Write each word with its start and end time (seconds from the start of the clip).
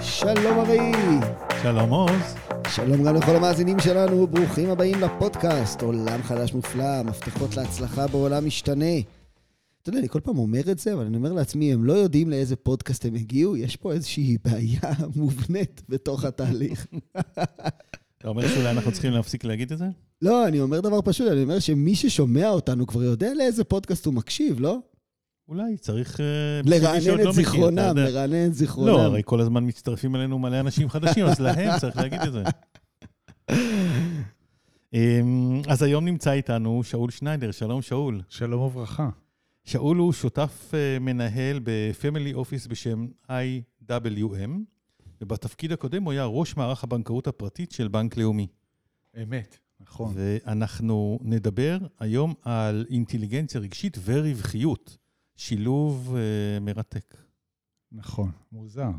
שלום 0.00 0.58
ארי. 0.58 0.92
שלום 1.62 1.90
עוז. 1.90 2.34
שלום 2.68 3.02
גם 3.02 3.14
לכל 3.14 3.36
המאזינים 3.36 3.78
שלנו, 3.78 4.26
ברוכים 4.26 4.70
הבאים 4.70 5.00
לפודקאסט, 5.00 5.82
עולם 5.82 6.22
חדש 6.22 6.54
מופלא, 6.54 7.02
מפתחות 7.02 7.56
להצלחה 7.56 8.06
בעולם 8.06 8.46
משתנה. 8.46 8.94
אתה 9.82 9.88
יודע, 9.88 9.98
אני 9.98 10.08
כל 10.08 10.20
פעם 10.20 10.38
אומר 10.38 10.70
את 10.70 10.78
זה, 10.78 10.94
אבל 10.94 11.06
אני 11.06 11.16
אומר 11.16 11.32
לעצמי, 11.32 11.72
הם 11.72 11.84
לא 11.84 11.92
יודעים 11.92 12.30
לאיזה 12.30 12.56
פודקאסט 12.56 13.04
הם 13.04 13.14
הגיעו, 13.14 13.56
יש 13.56 13.76
פה 13.76 13.92
איזושהי 13.92 14.36
בעיה 14.44 14.80
מובנית 15.16 15.82
בתוך 15.88 16.24
התהליך. 16.24 16.86
אתה 18.20 18.28
אומר 18.28 18.48
שאולי 18.48 18.70
אנחנו 18.70 18.92
צריכים 18.92 19.12
להפסיק 19.12 19.44
להגיד 19.44 19.72
את 19.72 19.78
זה? 19.78 19.84
לא, 20.22 20.48
אני 20.48 20.60
אומר 20.60 20.80
דבר 20.80 21.00
פשוט, 21.04 21.28
אני 21.32 21.42
אומר 21.42 21.58
שמי 21.58 21.94
ששומע 21.94 22.48
אותנו 22.48 22.86
כבר 22.86 23.02
יודע 23.02 23.34
לאיזה 23.34 23.64
פודקאסט 23.64 24.06
הוא 24.06 24.14
מקשיב, 24.14 24.60
לא? 24.60 24.78
אולי 25.48 25.76
צריך... 25.76 26.20
אה, 26.20 26.60
לרענן 26.64 27.24
לא 27.24 27.28
את 27.30 27.34
זיכרונם, 27.34 27.96
לרענן 27.96 28.46
את 28.46 28.54
זיכרונם. 28.54 28.88
לא, 28.88 29.02
הרי 29.02 29.22
כל 29.24 29.40
הזמן 29.40 29.66
מצטרפים 29.66 30.16
אלינו 30.16 30.38
מלא 30.38 30.60
אנשים 30.60 30.88
חדשים, 30.88 31.26
אז 31.26 31.40
להם 31.40 31.78
צריך 31.78 31.96
להגיד 31.96 32.20
את 32.20 32.32
זה. 32.32 32.42
אמ, 34.94 35.62
אז 35.68 35.82
היום 35.82 36.04
נמצא 36.04 36.32
איתנו 36.32 36.84
שאול 36.84 37.10
שניידר. 37.10 37.50
שלום, 37.50 37.82
שאול. 37.82 38.20
שלום 38.28 38.62
וברכה. 38.62 39.08
שאול 39.64 39.96
הוא 39.96 40.12
שותף 40.12 40.70
אה, 40.74 40.98
מנהל 40.98 41.60
בפמילי 41.62 42.34
אופיס 42.34 42.66
בשם 42.66 43.06
IWM, 43.28 44.50
ובתפקיד 45.20 45.72
הקודם 45.72 46.02
הוא 46.02 46.12
היה 46.12 46.24
ראש 46.24 46.56
מערך 46.56 46.84
הבנקאות 46.84 47.26
הפרטית 47.26 47.72
של 47.72 47.88
בנק 47.88 48.16
לאומי. 48.16 48.46
אמת, 49.22 49.58
נכון. 49.80 50.12
ואנחנו 50.16 51.18
נדבר 51.22 51.78
היום 51.98 52.34
על 52.42 52.86
אינטליגנציה 52.90 53.60
רגשית 53.60 53.98
ורווחיות. 54.04 54.96
שילוב 55.40 56.16
uh, 56.16 56.60
מרתק. 56.60 57.16
נכון, 57.92 58.30
מוזר. 58.52 58.90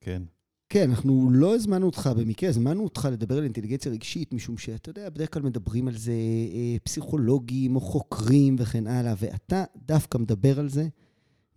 כן. 0.00 0.22
כן, 0.68 0.90
אנחנו 0.90 1.30
לא 1.30 1.54
הזמנו 1.54 1.86
אותך 1.86 2.10
במקרה, 2.16 2.48
הזמנו 2.48 2.84
אותך 2.84 3.08
לדבר 3.12 3.38
על 3.38 3.44
אינטליגנציה 3.44 3.92
רגשית, 3.92 4.32
משום 4.32 4.58
שאתה 4.58 4.90
יודע, 4.90 5.10
בדרך 5.10 5.34
כלל 5.34 5.42
מדברים 5.42 5.88
על 5.88 5.96
זה 5.96 6.12
אה, 6.52 6.76
פסיכולוגים 6.82 7.76
או 7.76 7.80
חוקרים 7.80 8.56
וכן 8.58 8.86
הלאה, 8.86 9.14
ואתה 9.18 9.64
דווקא 9.76 10.18
מדבר 10.18 10.60
על 10.60 10.68
זה 10.68 10.88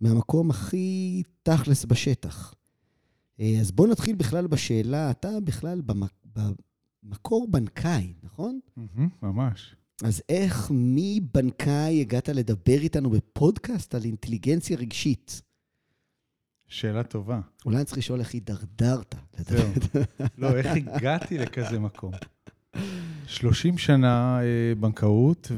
מהמקום 0.00 0.50
הכי 0.50 1.22
תכלס 1.42 1.84
בשטח. 1.84 2.54
אה, 3.40 3.60
אז 3.60 3.72
בוא 3.72 3.86
נתחיל 3.88 4.16
בכלל 4.16 4.46
בשאלה, 4.46 5.10
אתה 5.10 5.40
בכלל 5.44 5.80
במק... 5.80 6.12
במקור 7.04 7.48
בנקאי, 7.50 8.12
נכון? 8.22 8.60
ממש. 9.22 9.76
אז 10.02 10.22
איך 10.28 10.70
מבנקאי 10.74 12.00
הגעת 12.00 12.28
לדבר 12.28 12.78
איתנו 12.78 13.10
בפודקאסט 13.10 13.94
על 13.94 14.04
אינטליגנציה 14.04 14.76
רגשית? 14.76 15.42
שאלה 16.68 17.02
טובה. 17.02 17.40
אולי 17.66 17.76
אני 17.76 17.84
צריך 17.84 17.98
לשאול 17.98 18.20
איך 18.20 18.34
הידרדרת. 18.34 19.14
זהו. 19.38 19.72
לא, 20.38 20.56
איך 20.56 20.66
הגעתי 20.66 21.38
לכזה 21.38 21.78
מקום? 21.78 22.12
30 23.26 23.78
שנה 23.78 24.40
אה, 24.42 24.74
בנקאות, 24.80 25.52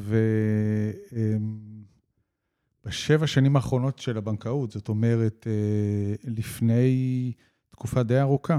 ובשבע 2.85 3.23
אמ, 3.23 3.27
שנים 3.27 3.57
האחרונות 3.57 3.99
של 3.99 4.17
הבנקאות, 4.17 4.71
זאת 4.71 4.89
אומרת, 4.89 5.47
אה, 5.47 6.15
לפני 6.25 7.33
תקופה 7.77 8.03
די 8.03 8.21
ארוכה, 8.21 8.59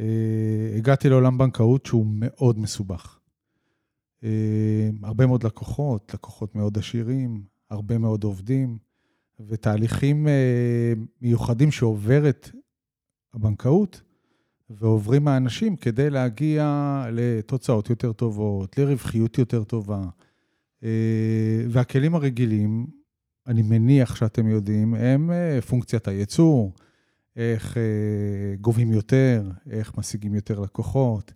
אה, 0.00 0.76
הגעתי 0.76 1.08
לעולם 1.08 1.38
בנקאות 1.38 1.86
שהוא 1.86 2.06
מאוד 2.08 2.58
מסובך. 2.58 3.18
אה, 4.24 4.90
הרבה 5.02 5.26
מאוד 5.26 5.46
לקוחות, 5.46 6.14
לקוחות 6.14 6.54
מאוד 6.54 6.78
עשירים, 6.78 7.42
הרבה 7.70 7.98
מאוד 7.98 8.24
עובדים, 8.24 8.78
ותהליכים 9.48 10.28
אה, 10.28 10.92
מיוחדים 11.22 11.70
שעוברת 11.70 12.50
הבנקאות 13.34 14.02
ועוברים 14.70 15.28
האנשים 15.28 15.76
כדי 15.76 16.10
להגיע 16.10 17.04
לתוצאות 17.12 17.90
יותר 17.90 18.12
טובות, 18.12 18.78
לרווחיות 18.78 19.38
יותר 19.38 19.64
טובה. 19.64 20.04
והכלים 21.68 22.14
הרגילים, 22.14 22.86
אני 23.46 23.62
מניח 23.62 24.16
שאתם 24.16 24.46
יודעים, 24.48 24.94
הם 24.94 25.30
פונקציית 25.68 26.08
הייצור, 26.08 26.72
איך 27.38 27.76
גובים 28.60 28.92
יותר, 28.92 29.50
איך 29.70 29.98
משיגים 29.98 30.34
יותר 30.34 30.60
לקוחות, 30.60 31.32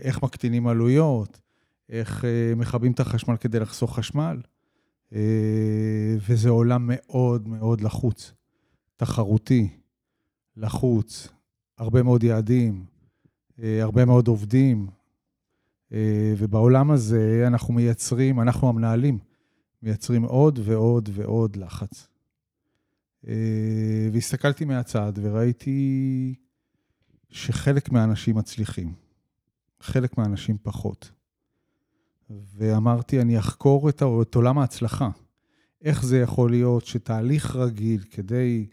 איך 0.00 0.22
מקטינים 0.22 0.66
עלויות, 0.66 1.40
איך 1.88 2.24
מכבים 2.56 2.92
את 2.92 3.00
החשמל 3.00 3.36
כדי 3.36 3.60
לחסוך 3.60 3.98
חשמל, 3.98 4.40
וזה 6.28 6.48
עולם 6.48 6.84
מאוד 6.92 7.48
מאוד 7.48 7.80
לחוץ, 7.80 8.32
תחרותי, 8.96 9.68
לחוץ, 10.56 11.28
הרבה 11.78 12.02
מאוד 12.02 12.22
יעדים, 12.22 12.84
הרבה 13.58 14.04
מאוד 14.04 14.28
עובדים, 14.28 14.86
ובעולם 16.38 16.90
הזה 16.90 17.44
אנחנו 17.46 17.74
מייצרים, 17.74 18.40
אנחנו 18.40 18.68
המנהלים, 18.68 19.18
מייצרים 19.82 20.22
עוד 20.22 20.58
ועוד 20.64 21.08
ועוד 21.12 21.56
לחץ. 21.56 22.08
והסתכלתי 24.12 24.64
מהצד 24.64 25.12
וראיתי 25.16 26.34
שחלק 27.30 27.92
מהאנשים 27.92 28.36
מצליחים. 28.36 28.92
חלק 29.80 30.18
מהאנשים 30.18 30.56
פחות. 30.62 31.10
ואמרתי, 32.30 33.20
אני 33.20 33.38
אחקור 33.38 33.88
את 34.22 34.34
עולם 34.34 34.58
ההצלחה. 34.58 35.10
איך 35.82 36.04
זה 36.04 36.18
יכול 36.18 36.50
להיות 36.50 36.86
שתהליך 36.86 37.56
רגיל 37.56 38.04
כדי 38.10 38.66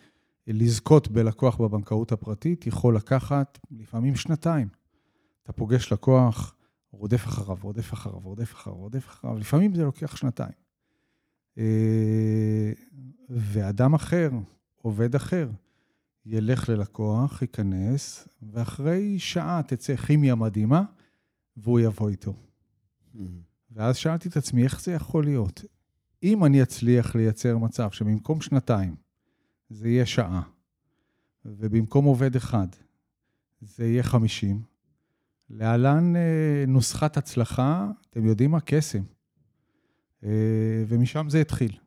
לזכות 0.47 1.07
בלקוח 1.07 1.61
בבנקאות 1.61 2.11
הפרטית 2.11 2.67
יכול 2.67 2.95
לקחת 2.95 3.59
לפעמים 3.71 4.15
שנתיים. 4.15 4.67
אתה 5.43 5.53
פוגש 5.53 5.91
לקוח, 5.93 6.55
רודף 6.91 7.25
אחריו, 7.25 7.57
רודף 7.61 7.93
אחריו, 7.93 8.19
רודף 8.19 8.53
אחריו, 8.53 8.77
רודף 8.77 9.07
אחריו, 9.07 9.37
לפעמים 9.37 9.75
זה 9.75 9.83
לוקח 9.83 10.15
שנתיים. 10.15 10.66
אה, 11.57 12.71
ואדם 13.29 13.93
אחר, 13.93 14.29
עובד 14.81 15.15
אחר, 15.15 15.49
ילך 16.25 16.69
ללקוח, 16.69 17.41
ייכנס, 17.41 18.27
ואחרי 18.41 19.19
שעה 19.19 19.61
תצא 19.67 19.95
כימיה 19.95 20.35
מדהימה, 20.35 20.83
והוא 21.57 21.79
יבוא 21.79 22.09
איתו. 22.09 22.33
Mm-hmm. 22.33 23.19
ואז 23.71 23.97
שאלתי 23.97 24.29
את 24.29 24.37
עצמי, 24.37 24.63
איך 24.63 24.81
זה 24.81 24.91
יכול 24.91 25.23
להיות? 25.23 25.65
אם 26.23 26.45
אני 26.45 26.63
אצליח 26.63 27.15
לייצר 27.15 27.57
מצב 27.57 27.91
שבמקום 27.91 28.41
שנתיים 28.41 28.95
זה 29.69 29.89
יהיה 29.89 30.05
שעה, 30.05 30.41
ובמקום 31.45 32.05
עובד 32.05 32.35
אחד 32.35 32.67
זה 33.61 33.85
יהיה 33.85 34.03
50, 34.03 34.61
להלן 35.49 36.15
אה, 36.15 36.63
נוסחת 36.67 37.17
הצלחה, 37.17 37.87
אתם 38.09 38.25
יודעים 38.25 38.51
מה? 38.51 38.59
קסם. 38.65 39.03
אה, 40.23 40.29
ומשם 40.87 41.29
זה 41.29 41.41
התחיל. 41.41 41.77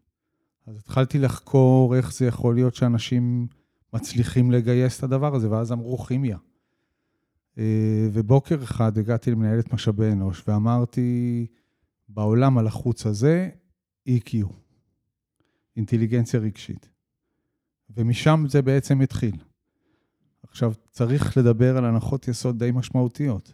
אז 0.67 0.77
התחלתי 0.77 1.19
לחקור 1.19 1.97
איך 1.97 2.13
זה 2.13 2.27
יכול 2.27 2.55
להיות 2.55 2.75
שאנשים 2.75 3.47
מצליחים 3.93 4.51
לגייס 4.51 4.99
את 4.99 5.03
הדבר 5.03 5.35
הזה, 5.35 5.51
ואז 5.51 5.73
אמרו 5.73 5.99
כימיה. 5.99 6.39
אה, 7.59 8.09
ובוקר 8.13 8.63
אחד 8.63 8.99
הגעתי 8.99 9.31
למנהלת 9.31 9.73
משאבי 9.73 10.13
אנוש 10.13 10.43
ואמרתי, 10.49 11.47
בעולם 12.09 12.59
הלחוץ 12.59 13.07
הזה, 13.07 13.51
EQ, 14.09 14.35
אינטליגנציה 15.77 16.41
רגשית. 16.41 16.91
ומשם 17.97 18.45
זה 18.49 18.63
בעצם 18.63 19.01
התחיל. 19.01 19.37
עכשיו, 20.43 20.73
צריך 20.91 21.37
לדבר 21.37 21.77
על 21.77 21.85
הנחות 21.85 22.29
יסוד 22.29 22.59
די 22.59 22.71
משמעותיות. 22.75 23.53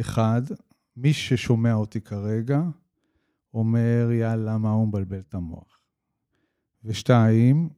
אחד, 0.00 0.42
מי 0.96 1.12
ששומע 1.12 1.74
אותי 1.74 2.00
כרגע, 2.00 2.62
אומר, 3.54 4.08
יאללה, 4.12 4.58
מה 4.58 4.70
הוא 4.70 4.88
מבלבל 4.88 5.20
את 5.20 5.34
המוח? 5.34 5.80
ושתיים, 6.84 7.68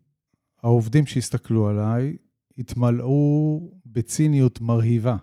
העובדים 0.62 1.06
שהסתכלו 1.06 1.68
עליי 1.68 2.16
התמלאו 2.58 3.60
בציניות 3.86 4.60
מרהיבה. 4.60 5.16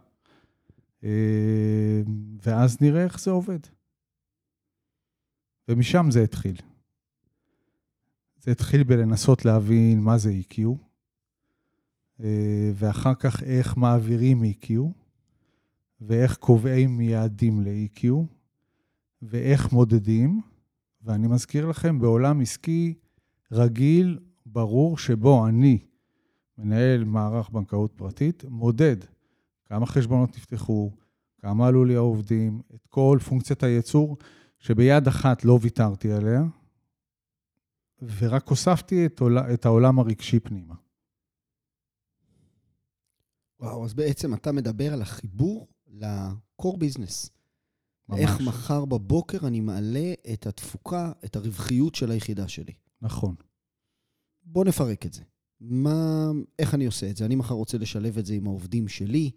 אה, 1.04 2.02
ואז 2.42 2.82
נראה 2.82 3.04
איך 3.04 3.20
זה 3.20 3.32
עובד. 3.32 3.60
ומשם 5.68 6.12
זה 6.12 6.24
התחיל. 6.24 6.56
זה 8.38 8.52
התחיל 8.52 8.84
בלנסות 8.84 9.46
להבין 9.46 10.00
מה 10.00 10.18
זה 10.18 10.32
EQ, 10.42 10.60
אה, 12.24 12.72
ואחר 12.76 13.16
כך 13.16 13.44
איך 13.44 13.78
מעבירים 13.78 14.44
EQ, 14.44 14.72
ואיך 16.02 16.38
קובעים 16.38 17.02
יעדים 17.02 17.62
ל-EQ, 17.62 18.08
ואיך 19.28 19.72
מודדים. 19.72 20.42
ואני 21.02 21.28
מזכיר 21.28 21.66
לכם, 21.66 22.00
בעולם 22.00 22.42
עסקי 22.42 22.94
רגיל, 23.52 24.20
ברור, 24.46 24.98
שבו 24.98 25.48
אני, 25.48 25.80
מנהל 26.58 27.04
מערך 27.04 27.50
בנקאות 27.50 27.94
פרטית, 27.96 28.46
מודד 28.50 28.98
כמה 29.66 29.86
חשבונות 29.86 30.38
נפתחו, 30.38 30.92
כמה 31.38 31.68
עלו 31.68 31.86
לי 31.86 31.96
העובדים, 31.96 32.62
את 32.76 32.88
כל 32.88 33.20
פונקציית 33.30 33.64
הייצור, 33.64 34.18
שביד 34.60 35.08
אחת 35.08 35.46
לא 35.46 35.60
ויתרתי 35.62 36.12
עליה, 36.12 36.44
ורק 38.02 38.48
הוספתי 38.48 39.06
את, 39.06 39.20
עול, 39.20 39.38
את 39.38 39.66
העולם 39.66 40.00
הרגשי 40.00 40.40
פנימה. 40.40 40.76
וואו, 43.60 43.86
אז 43.86 43.94
בעצם 43.94 44.34
אתה 44.34 44.52
מדבר 44.52 44.94
על 44.94 45.02
החיבור 45.02 45.68
ל-core 45.88 46.76
business. 46.76 47.30
ממש. 48.10 48.20
איך 48.20 48.42
מחר 48.42 48.86
בבוקר 48.86 49.48
אני 49.48 49.60
מעלה 49.60 50.14
את 50.34 50.48
התפוקה, 50.48 51.12
את 51.26 51.36
הרווחיות 51.36 51.96
של 51.96 52.12
היחידה 52.12 52.48
שלי. 52.48 52.74
נכון. 53.02 53.36
בוא 54.46 54.66
נפרק 54.66 55.06
את 55.06 55.14
זה. 55.14 55.22
מה, 55.62 56.32
איך 56.60 56.74
אני 56.74 56.86
עושה 56.86 57.10
את 57.10 57.18
זה? 57.18 57.26
אני 57.26 57.36
מחר 57.36 57.56
רוצה 57.56 57.78
לשלב 57.78 58.18
את 58.18 58.26
זה 58.26 58.34
עם 58.34 58.48
העובדים 58.48 58.88
שלי. 58.88 59.32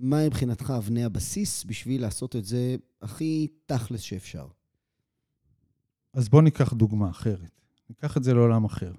מה 0.00 0.26
מבחינתך 0.26 0.72
אבני 0.76 1.04
הבסיס 1.04 1.64
בשביל 1.64 2.00
לעשות 2.00 2.36
את 2.36 2.44
זה 2.44 2.76
הכי 3.02 3.48
תכלס 3.66 4.00
שאפשר? 4.00 4.46
אז 6.12 6.28
בוא 6.28 6.42
ניקח 6.42 6.72
דוגמה 6.72 7.10
אחרת. 7.10 7.60
ניקח 7.90 8.16
את 8.16 8.24
זה 8.24 8.34
לעולם 8.34 8.64
אחר. 8.64 8.92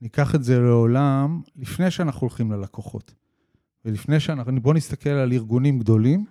ניקח 0.00 0.34
את 0.34 0.44
זה 0.44 0.58
לעולם 0.58 1.40
לפני 1.56 1.90
שאנחנו 1.90 2.20
הולכים 2.20 2.52
ללקוחות. 2.52 3.14
ולפני 3.84 4.20
שאנחנו, 4.20 4.62
בואו 4.62 4.74
נסתכל 4.74 5.10
על 5.10 5.32
ארגונים 5.32 5.78
גדולים, 5.78 6.26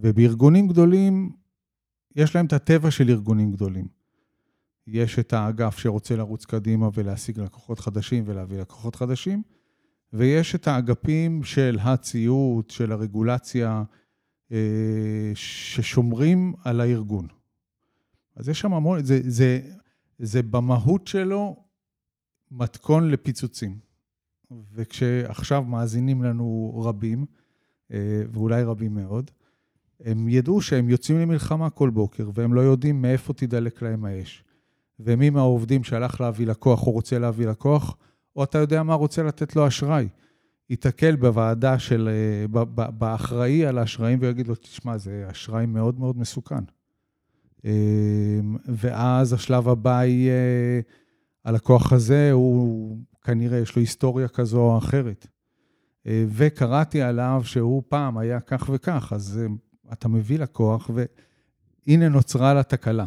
ובארגונים 0.00 0.68
גדולים, 0.68 1.32
יש 2.16 2.36
להם 2.36 2.46
את 2.46 2.52
הטבע 2.52 2.90
של 2.90 3.08
ארגונים 3.08 3.52
גדולים. 3.52 3.88
יש 4.86 5.18
את 5.18 5.32
האגף 5.32 5.78
שרוצה 5.78 6.16
לרוץ 6.16 6.44
קדימה 6.44 6.88
ולהשיג 6.94 7.40
לקוחות 7.40 7.80
חדשים 7.80 8.24
ולהביא 8.26 8.60
לקוחות 8.60 8.96
חדשים, 8.96 9.42
ויש 10.12 10.54
את 10.54 10.68
האגפים 10.68 11.44
של 11.44 11.78
הציות, 11.80 12.70
של 12.70 12.92
הרגולציה, 12.92 13.82
אה, 14.52 15.32
ששומרים 15.34 16.54
על 16.64 16.80
הארגון. 16.80 17.26
אז 18.36 18.48
יש 18.48 18.60
שם 18.60 18.72
המון, 18.72 19.04
זה, 19.04 19.20
זה, 19.22 19.60
זה 20.18 20.42
במהות 20.42 21.06
שלו 21.06 21.56
מתכון 22.50 23.10
לפיצוצים. 23.10 23.78
וכשעכשיו 24.72 25.64
מאזינים 25.64 26.22
לנו 26.22 26.80
רבים, 26.84 27.26
אה, 27.92 28.22
ואולי 28.32 28.62
רבים 28.62 28.94
מאוד, 28.94 29.30
הם 30.04 30.28
ידעו 30.28 30.60
שהם 30.60 30.88
יוצאים 30.88 31.18
למלחמה 31.18 31.70
כל 31.70 31.90
בוקר, 31.90 32.30
והם 32.34 32.54
לא 32.54 32.60
יודעים 32.60 33.02
מאיפה 33.02 33.32
תידלק 33.32 33.82
להם 33.82 34.04
האש. 34.04 34.44
ומי 35.00 35.30
מהעובדים 35.30 35.84
שהלך 35.84 36.20
להביא 36.20 36.46
לקוח 36.46 36.86
או 36.86 36.92
רוצה 36.92 37.18
להביא 37.18 37.46
לקוח, 37.46 37.96
או 38.36 38.44
אתה 38.44 38.58
יודע 38.58 38.82
מה 38.82 38.94
רוצה 38.94 39.22
לתת 39.22 39.56
לו 39.56 39.66
אשראי. 39.66 40.08
ייתקל 40.70 41.16
בוועדה 41.16 41.78
של, 41.78 42.08
אה, 42.12 42.62
באחראי 42.74 43.66
על 43.66 43.78
האשראים 43.78 44.18
ויגיד 44.22 44.48
לו, 44.48 44.54
תשמע, 44.54 44.98
זה 44.98 45.26
אשראי 45.30 45.66
מאוד 45.66 45.98
מאוד 45.98 46.18
מסוכן. 46.18 46.64
אה, 47.64 48.40
ואז 48.68 49.32
השלב 49.32 49.68
הבא 49.68 50.04
יהיה, 50.04 50.32
הלקוח 51.44 51.92
הזה, 51.92 52.32
הוא 52.32 52.98
כנראה 53.22 53.58
יש 53.58 53.76
לו 53.76 53.80
היסטוריה 53.80 54.28
כזו 54.28 54.60
או 54.60 54.78
אחרת. 54.78 55.26
אה, 56.06 56.24
וקראתי 56.28 57.02
עליו 57.02 57.40
שהוא 57.44 57.82
פעם 57.88 58.18
היה 58.18 58.40
כך 58.40 58.70
וכך, 58.72 59.12
אז 59.14 59.40
אתה 59.92 60.08
מביא 60.08 60.38
לקוח, 60.38 60.90
והנה 60.94 62.08
נוצרה 62.08 62.54
לה 62.54 62.62
תקלה. 62.62 63.06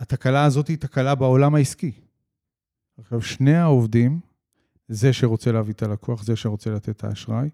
התקלה 0.00 0.44
הזאת 0.44 0.68
היא 0.68 0.78
תקלה 0.78 1.14
בעולם 1.14 1.54
העסקי. 1.54 1.92
עכשיו, 2.98 3.22
שני 3.22 3.54
העובדים, 3.54 4.20
זה 4.88 5.12
שרוצה 5.12 5.52
להביא 5.52 5.72
את 5.72 5.82
הלקוח, 5.82 6.22
זה 6.22 6.36
שרוצה 6.36 6.70
לתת 6.70 6.88
את 6.88 7.04
האשראי, 7.04 7.48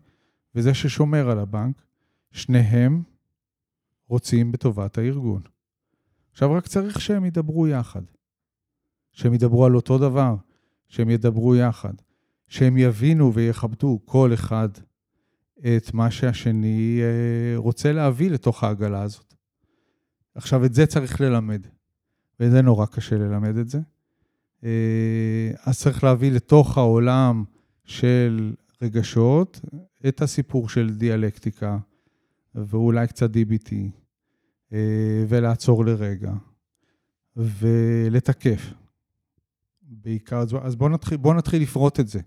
וזה 0.55 0.75
ששומר 0.75 1.31
על 1.31 1.39
הבנק, 1.39 1.83
שניהם 2.33 3.03
רוצים 4.09 4.53
בטובת 4.53 4.99
הארגון. 4.99 5.43
עכשיו, 6.33 6.53
רק 6.53 6.67
צריך 6.67 7.01
שהם 7.01 7.25
ידברו 7.25 7.69
יחד. 7.69 8.03
שהם 9.13 9.35
ידברו 9.35 9.67
על 9.67 9.77
אותו 9.77 9.99
דבר, 9.99 10.37
שהם 10.89 11.11
ידברו 11.11 11.57
יחד. 11.57 11.95
שהם 12.53 12.77
יבינו 12.77 13.35
ויכבדו 13.35 14.01
כל 14.05 14.35
אחד 14.35 14.69
את 15.67 15.95
מה 15.95 16.11
שהשני 16.11 17.01
אה, 17.03 17.57
רוצה 17.57 17.93
להביא 17.93 18.31
לתוך 18.31 18.65
העגלה 18.65 19.03
הזאת. 19.03 19.35
עכשיו, 20.35 20.65
את 20.65 20.75
זה 20.75 20.87
צריך 20.87 21.21
ללמד. 21.21 21.67
וזה 22.41 22.63
נורא 22.63 22.87
קשה 22.87 23.17
ללמד 23.17 23.57
את 23.57 23.69
זה. 23.69 23.79
אה, 24.65 25.51
אז 25.65 25.79
צריך 25.79 26.05
להביא 26.05 26.33
לתוך 26.33 26.79
העולם 26.79 27.45
של 27.85 28.55
רגשות 28.83 29.61
את 30.09 30.23
הסיפור 30.23 30.69
של 30.69 30.95
דיאלקטיקה, 30.95 31.79
ואולי 32.55 33.07
קצת 33.07 33.31
DBT, 33.31 33.73
אה, 34.73 35.25
ולעצור 35.29 35.85
לרגע, 35.85 36.33
ולתקף. 37.37 38.75
בעיקר, 39.83 40.45
אז 40.63 40.77
בואו 40.77 40.91
נתחיל, 40.91 41.17
בוא 41.17 41.35
נתחיל 41.35 41.63
לפרוט 41.63 42.01
את 42.01 42.09
זה. 42.09 42.21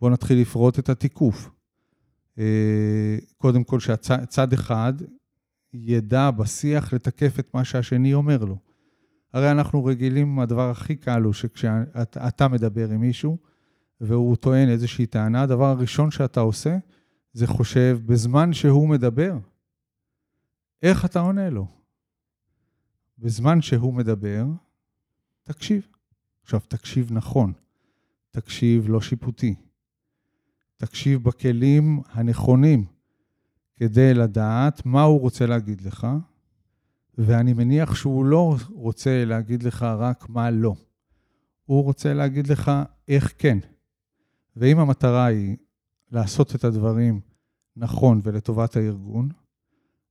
בואו 0.00 0.12
נתחיל 0.12 0.40
לפרוט 0.40 0.78
את 0.78 0.88
התיקוף. 0.88 1.50
אה, 2.38 3.16
קודם 3.36 3.64
כל, 3.64 3.80
שהצד 3.80 4.52
אחד 4.52 4.92
ידע 5.72 6.30
בשיח 6.30 6.92
לתקף 6.92 7.38
את 7.38 7.54
מה 7.54 7.64
שהשני 7.64 8.14
אומר 8.14 8.44
לו. 8.44 8.58
הרי 9.32 9.50
אנחנו 9.50 9.84
רגילים, 9.84 10.38
הדבר 10.38 10.70
הכי 10.70 10.96
קל 10.96 11.22
הוא 11.22 11.32
שכשאתה 11.32 12.48
מדבר 12.48 12.90
עם 12.90 13.00
מישהו 13.00 13.38
והוא 14.00 14.36
טוען 14.36 14.68
איזושהי 14.68 15.06
טענה, 15.06 15.42
הדבר 15.42 15.64
הראשון 15.64 16.10
שאתה 16.10 16.40
עושה 16.40 16.78
זה 17.32 17.46
חושב, 17.46 17.98
בזמן 18.06 18.52
שהוא 18.52 18.88
מדבר, 18.88 19.38
איך 20.82 21.04
אתה 21.04 21.20
עונה 21.20 21.50
לו? 21.50 21.66
בזמן 23.18 23.60
שהוא 23.60 23.94
מדבר, 23.94 24.44
תקשיב. 25.42 25.88
עכשיו, 26.42 26.60
תקשיב 26.68 27.12
נכון, 27.12 27.52
תקשיב 28.30 28.88
לא 28.88 29.00
שיפוטי. 29.00 29.54
תקשיב 30.84 31.22
בכלים 31.22 32.00
הנכונים 32.12 32.84
כדי 33.76 34.14
לדעת 34.14 34.86
מה 34.86 35.02
הוא 35.02 35.20
רוצה 35.20 35.46
להגיד 35.46 35.80
לך, 35.80 36.06
ואני 37.18 37.52
מניח 37.52 37.94
שהוא 37.94 38.24
לא 38.24 38.56
רוצה 38.70 39.24
להגיד 39.24 39.62
לך 39.62 39.82
רק 39.82 40.28
מה 40.28 40.50
לא. 40.50 40.74
הוא 41.64 41.84
רוצה 41.84 42.14
להגיד 42.14 42.46
לך 42.46 42.70
איך 43.08 43.32
כן. 43.38 43.58
ואם 44.56 44.78
המטרה 44.78 45.26
היא 45.26 45.56
לעשות 46.10 46.54
את 46.54 46.64
הדברים 46.64 47.20
נכון 47.76 48.20
ולטובת 48.24 48.76
הארגון, 48.76 49.28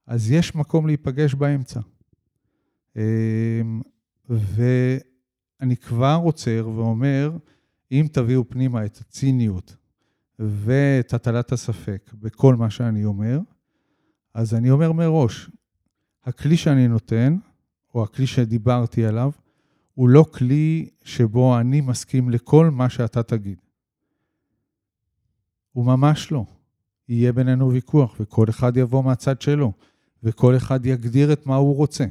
אז 0.07 0.31
יש 0.31 0.56
מקום 0.56 0.88
להיפגש 0.88 1.33
באמצע. 1.33 1.79
אמ, 2.96 3.81
ואני 4.29 5.77
כבר 5.77 6.19
עוצר 6.24 6.69
ואומר, 6.75 7.38
אם 7.91 8.07
תביאו 8.12 8.50
פנימה 8.50 8.86
את 8.86 8.98
הציניות 8.98 9.80
ואת 10.41 11.13
הטלת 11.13 11.51
הספק 11.51 12.12
בכל 12.13 12.55
מה 12.55 12.69
שאני 12.69 13.05
אומר, 13.05 13.39
אז 14.33 14.53
אני 14.53 14.71
אומר 14.71 14.91
מראש, 14.91 15.50
הכלי 16.24 16.57
שאני 16.57 16.88
נותן, 16.88 17.38
או 17.95 18.03
הכלי 18.03 18.27
שדיברתי 18.27 19.05
עליו, 19.05 19.31
הוא 19.93 20.10
לא 20.10 20.25
כלי 20.33 20.89
שבו 21.03 21.60
אני 21.60 21.81
מסכים 21.81 22.29
לכל 22.29 22.69
מה 22.69 22.89
שאתה 22.89 23.24
תגיד. 23.24 23.57
הוא 25.71 25.86
ממש 25.86 26.31
לא. 26.31 26.45
יהיה 27.10 27.33
בינינו 27.33 27.71
ויכוח, 27.71 28.15
וכל 28.19 28.45
אחד 28.50 28.77
יבוא 28.77 29.03
מהצד 29.03 29.41
שלו, 29.41 29.74
וכל 30.24 30.57
אחד 30.57 30.86
יגדיר 30.86 31.33
את 31.33 31.45
מה 31.45 31.55
הוא 31.55 31.75
רוצה. 31.75 32.05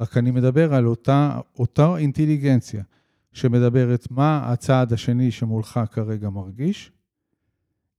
רק 0.00 0.16
אני 0.16 0.30
מדבר 0.30 0.74
על 0.74 0.86
אותה, 0.86 1.40
אותה 1.58 1.96
אינטליגנציה 1.96 2.82
שמדברת 3.32 4.10
מה 4.10 4.52
הצעד 4.52 4.92
השני 4.92 5.30
שמולך 5.30 5.80
כרגע 5.92 6.30
מרגיש, 6.30 6.92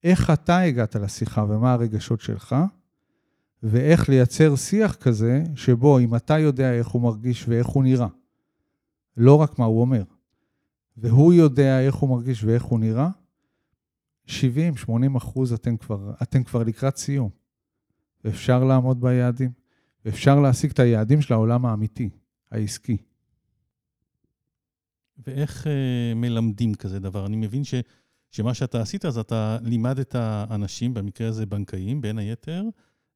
איך 0.04 0.30
אתה 0.30 0.60
הגעת 0.60 0.96
לשיחה 0.96 1.44
ומה 1.50 1.74
הרגשות 1.74 2.22
שלך, 2.22 2.56
ואיך 3.64 4.10
לייצר 4.10 4.56
שיח 4.56 4.96
כזה, 4.96 5.44
שבו 5.56 6.00
אם 6.00 6.16
אתה 6.16 6.40
יודע 6.40 6.74
איך 6.74 6.88
הוא 6.88 7.02
מרגיש 7.02 7.48
ואיך 7.48 7.68
הוא 7.68 7.84
נראה, 7.84 8.08
לא 9.18 9.36
רק 9.36 9.60
מה 9.60 9.66
הוא 9.66 9.82
אומר, 9.82 10.04
והוא 10.98 11.34
יודע 11.34 11.82
איך 11.82 11.96
הוא 11.96 12.10
מרגיש 12.10 12.44
ואיך 12.44 12.64
הוא 12.64 12.80
נראה, 12.80 13.10
70-80 14.28 14.32
אחוז 15.18 15.54
אתם 15.54 15.78
כבר, 15.78 16.14
אתם 16.22 16.44
כבר 16.44 16.64
לקראת 16.64 16.98
סיום. 16.98 17.30
ואפשר 18.24 18.64
לעמוד 18.64 19.02
ביעדים, 19.02 19.52
ואפשר 20.06 20.40
להשיג 20.40 20.72
את 20.72 20.80
היעדים 20.80 21.22
של 21.22 21.34
העולם 21.34 21.66
האמיתי, 21.66 22.10
העסקי. 22.52 22.98
ואיך 25.18 25.64
uh, 25.64 25.70
מלמדים 26.16 26.76
כזה 26.76 27.00
דבר? 27.00 27.26
אני 27.26 27.36
מבין 27.36 27.64
ש, 27.64 27.74
שמה 28.32 28.54
שאתה 28.54 28.82
עשית, 28.82 29.06
אז 29.06 29.18
אתה 29.18 29.58
לימדת 29.64 30.16
האנשים, 30.16 30.94
במקרה 30.94 31.28
הזה 31.28 31.46
בנקאים, 31.46 32.02
בין 32.02 32.18
היתר, 32.18 32.64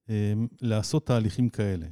אמ, 0.09 0.47
לעשות 0.61 1.07
תהליכים 1.07 1.49
כאלה. 1.49 1.87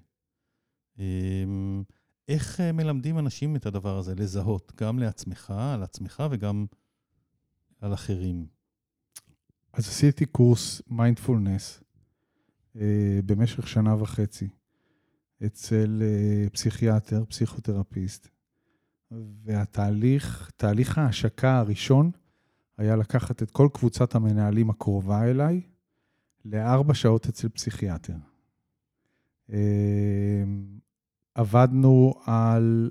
אמ, 1.00 1.84
איך 2.28 2.60
אה, 2.60 2.72
מלמדים 2.72 3.20
אנשים 3.20 3.56
את 3.56 3.66
הדבר 3.66 3.98
הזה, 3.98 4.16
לזהות, 4.16 4.72
גם 4.82 5.00
לעצמך, 5.00 5.54
על 5.74 5.84
עצמך 5.84 6.24
וגם 6.32 6.66
על 7.82 7.94
אחרים? 7.94 8.48
אז 9.74 9.88
עשיתי 9.88 10.26
קורס 10.26 10.82
מיינדפולנס, 10.88 11.84
אה, 12.76 13.20
במשך 13.26 13.68
שנה 13.68 14.02
וחצי 14.02 14.50
אצל 15.46 16.02
אה, 16.02 16.50
פסיכיאטר, 16.50 17.26
פסיכותרפיסט, 17.26 18.28
והתהליך, 19.44 20.52
תהליך 20.58 20.98
ההשקה 20.98 21.58
הראשון 21.58 22.12
היה 22.80 22.96
לקחת 22.96 23.44
את 23.44 23.52
כל 23.52 23.68
קבוצת 23.74 24.16
המנהלים 24.16 24.70
הקרובה 24.70 25.24
אליי 25.24 25.62
לארבע 26.46 26.94
שעות 26.94 27.28
אצל 27.28 27.50
פסיכיאטר. 27.50 28.14
עבדנו 31.36 32.14
על, 32.26 32.90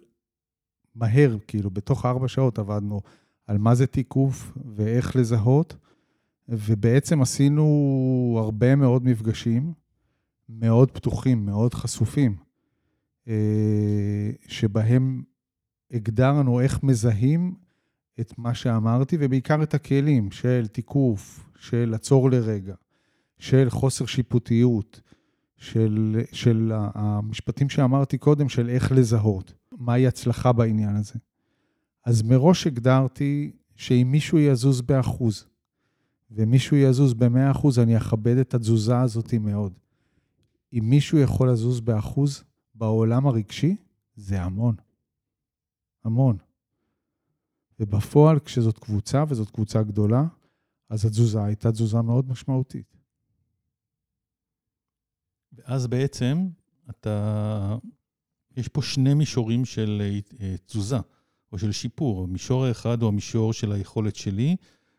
מהר, 0.95 1.37
כאילו, 1.47 1.71
בתוך 1.71 2.07
ארבע 2.07 2.29
שעות 2.29 2.59
עבדנו 2.59 3.01
על 3.47 3.59
מה 3.59 3.75
זה 3.75 3.87
תיקוף 3.87 4.53
ואיך 4.75 5.17
לזהות, 5.17 5.77
ובעצם 6.49 7.23
עשינו 7.23 8.37
הרבה 8.43 8.77
מאוד 8.77 9.05
מפגשים, 9.05 9.73
מאוד 10.49 10.91
פתוחים, 10.91 11.47
מאוד 11.47 11.75
חשופים, 11.75 12.37
אה, 13.29 14.31
שבהם 14.47 15.23
הגדרנו 15.91 16.61
איך 16.61 16.83
מזהים 16.83 17.55
את 18.21 18.39
מה 18.39 18.55
שאמרתי, 18.55 19.17
ובעיקר 19.21 19.63
את 19.63 19.75
הכלים 19.75 20.31
של 20.31 20.67
תיקוף, 20.67 21.51
של 21.59 21.95
עצור 21.95 22.31
לרגע, 22.31 22.75
של 23.39 23.71
חוסר 23.71 24.07
שיפוטיות, 24.07 25.01
של, 25.57 26.21
של 26.33 26.73
המשפטים 26.75 27.69
שאמרתי 27.69 28.19
קודם, 28.19 28.49
של 28.49 28.69
איך 28.69 28.93
לזהות, 28.93 29.55
מהי 29.73 30.07
הצלחה 30.07 30.53
בעניין 30.53 30.97
הזה. 30.97 31.15
אז 32.05 32.23
מראש 32.23 32.67
הגדרתי 32.67 33.53
שאם 33.77 34.09
מישהו 34.11 34.39
יזוז 34.39 34.81
באחוז, 34.81 35.47
ומישהו 36.31 36.77
יזוז 36.77 37.15
במאה 37.15 37.51
אחוז, 37.51 37.79
אני 37.79 37.97
אכבד 37.97 38.37
את 38.37 38.55
התזוזה 38.55 39.01
הזאת 39.01 39.35
מאוד. 39.35 39.73
אם 40.73 40.85
מישהו 40.85 41.19
יכול 41.19 41.51
לזוז 41.51 41.81
באחוז 41.81 42.45
בעולם 42.75 43.27
הרגשי, 43.27 43.77
זה 44.17 44.43
המון. 44.43 44.75
המון. 46.05 46.37
ובפועל, 47.81 48.39
כשזאת 48.39 48.79
קבוצה, 48.79 49.25
וזאת 49.29 49.51
קבוצה 49.51 49.83
גדולה, 49.83 50.25
אז 50.91 51.05
התזוזה 51.05 51.45
הייתה 51.45 51.73
תזוזה 51.73 52.03
מאוד 52.03 52.29
משמעותית. 52.29 52.97
ואז 55.53 55.87
בעצם 55.87 56.49
אתה, 56.91 57.77
יש 58.57 58.69
פה 58.69 58.83
שני 58.83 59.15
מישורים 59.15 59.65
של 59.65 60.03
אה, 60.41 60.55
תזוזה, 60.67 60.99
או 61.53 61.59
של 61.59 61.73
שיפור. 61.73 62.25
המישור 62.25 62.65
האחד 62.65 63.03
הוא 63.03 63.09
המישור 63.09 63.53
של 63.53 63.73
היכולת 63.73 64.17
שלי 64.17 64.57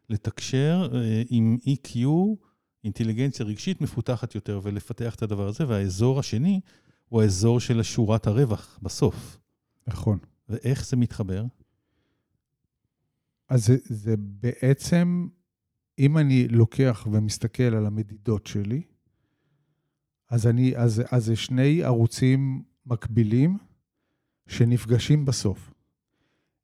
לתקשר 0.10 0.90
אה, 0.94 1.24
עם 1.30 1.58
EQ, 1.66 1.98
אינטליגנציה 2.84 3.46
רגשית 3.46 3.82
מפותחת 3.82 4.36
יותר, 4.36 4.60
ולפתח 4.64 5.16
את 5.16 5.22
הדבר 5.22 5.48
הזה, 5.48 5.68
והאזור 5.68 6.20
השני 6.20 6.60
הוא 7.10 7.22
האזור 7.22 7.60
של 7.60 7.84
שורת 7.84 8.28
הרווח 8.28 8.80
בסוף. 8.82 9.38
נכון. 9.88 10.18
ואיך 10.50 10.86
זה 10.86 10.98
מתחבר? 10.98 11.46
אז 13.50 13.66
זה, 13.66 13.78
זה 13.84 14.16
בעצם, 14.18 15.28
אם 16.00 16.18
אני 16.18 16.48
לוקח 16.48 17.08
ומסתכל 17.12 17.64
על 17.64 17.86
המדידות 17.86 18.48
שלי, 18.48 18.82
אז, 20.30 20.48
אני, 20.48 20.78
אז, 20.78 21.02
אז 21.12 21.26
זה 21.26 21.36
שני 21.36 21.84
ערוצים 21.84 22.64
מקבילים 22.86 23.58
שנפגשים 24.48 25.26
בסוף. 25.26 25.74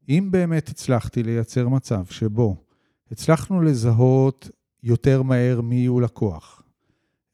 אם 0.09 0.27
באמת 0.31 0.69
הצלחתי 0.69 1.23
לייצר 1.23 1.67
מצב 1.69 2.05
שבו 2.05 2.63
הצלחנו 3.11 3.61
לזהות 3.61 4.49
יותר 4.83 5.21
מהר 5.21 5.61
מי 5.61 5.85
הוא 5.85 6.01
לקוח, 6.01 6.63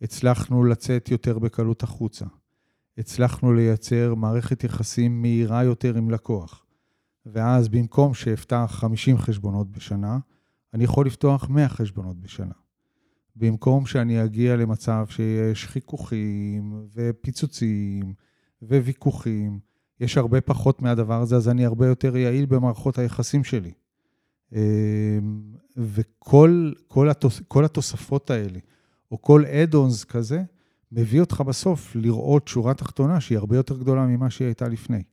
הצלחנו 0.01 0.63
לצאת 0.63 1.11
יותר 1.11 1.39
בקלות 1.39 1.83
החוצה, 1.83 2.25
הצלחנו 2.97 3.53
לייצר 3.53 4.15
מערכת 4.15 4.63
יחסים 4.63 5.21
מהירה 5.21 5.63
יותר 5.63 5.97
עם 5.97 6.11
לקוח, 6.11 6.65
ואז 7.25 7.69
במקום 7.69 8.13
שאפתח 8.13 8.71
50 8.73 9.17
חשבונות 9.17 9.71
בשנה, 9.71 10.19
אני 10.73 10.83
יכול 10.83 11.05
לפתוח 11.05 11.49
100 11.49 11.69
חשבונות 11.69 12.19
בשנה. 12.19 12.53
במקום 13.35 13.85
שאני 13.85 14.23
אגיע 14.23 14.55
למצב 14.55 15.05
שיש 15.09 15.65
חיכוכים 15.67 16.87
ופיצוצים 16.93 18.13
וויכוחים, 18.61 19.59
יש 19.99 20.17
הרבה 20.17 20.41
פחות 20.41 20.81
מהדבר 20.81 21.21
הזה, 21.21 21.35
אז 21.35 21.49
אני 21.49 21.65
הרבה 21.65 21.87
יותר 21.87 22.17
יעיל 22.17 22.45
במערכות 22.45 22.97
היחסים 22.97 23.43
שלי. 23.43 23.71
אמ, 24.51 24.59
וכל 25.77 26.71
כל 26.87 27.09
התוס, 27.09 27.41
כל 27.47 27.65
התוספות 27.65 28.29
האלה, 28.29 28.59
או 29.11 29.21
כל 29.21 29.45
אד-אונס 29.45 30.03
כזה, 30.03 30.43
מביא 30.91 31.19
אותך 31.19 31.41
בסוף 31.41 31.95
לראות 31.95 32.47
שורה 32.47 32.73
תחתונה 32.73 33.21
שהיא 33.21 33.37
הרבה 33.37 33.55
יותר 33.55 33.77
גדולה 33.77 34.05
ממה 34.05 34.29
שהיא 34.29 34.45
הייתה 34.45 34.67
לפני. 34.67 35.03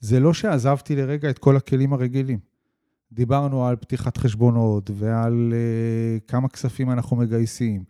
זה 0.00 0.20
לא 0.20 0.34
שעזבתי 0.34 0.96
לרגע 0.96 1.30
את 1.30 1.38
כל 1.38 1.56
הכלים 1.56 1.92
הרגילים. 1.92 2.38
דיברנו 3.12 3.66
על 3.66 3.76
פתיחת 3.76 4.16
חשבונות 4.16 4.90
ועל 4.94 5.52
uh, 5.52 6.28
כמה 6.28 6.48
כספים 6.48 6.90
אנחנו 6.90 7.16
מגייסים, 7.16 7.84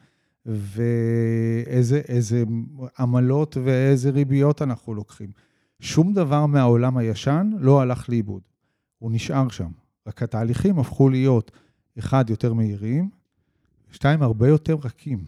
ואיזה 0.46 2.42
עמלות 2.98 3.56
ואיזה 3.64 4.10
ריביות 4.10 4.62
אנחנו 4.62 4.94
לוקחים. 4.94 5.30
שום 5.80 6.14
דבר 6.14 6.46
מהעולם 6.46 6.96
הישן 6.96 7.50
לא 7.58 7.80
הלך 7.80 8.08
לאיבוד, 8.08 8.42
הוא 8.98 9.12
נשאר 9.12 9.48
שם. 9.48 9.70
רק 10.06 10.22
התהליכים 10.22 10.78
הפכו 10.78 11.08
להיות, 11.08 11.50
אחד, 11.98 12.30
יותר 12.30 12.54
מהירים, 12.54 13.10
שתיים, 13.90 14.22
הרבה 14.22 14.48
יותר 14.48 14.76
רכים, 14.82 15.24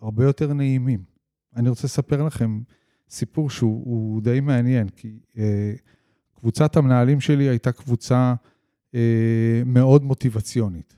הרבה 0.00 0.24
יותר 0.24 0.52
נעימים. 0.52 1.02
אני 1.56 1.68
רוצה 1.68 1.86
לספר 1.86 2.22
לכם 2.22 2.60
סיפור 3.10 3.50
שהוא 3.50 4.22
די 4.22 4.40
מעניין, 4.40 4.88
כי 4.88 5.18
uh, 5.32 5.36
קבוצת 6.42 6.76
המנהלים 6.76 7.20
שלי 7.20 7.44
הייתה 7.48 7.72
קבוצה 7.72 8.34
אה, 8.94 9.62
מאוד 9.66 10.04
מוטיבציונית. 10.04 10.96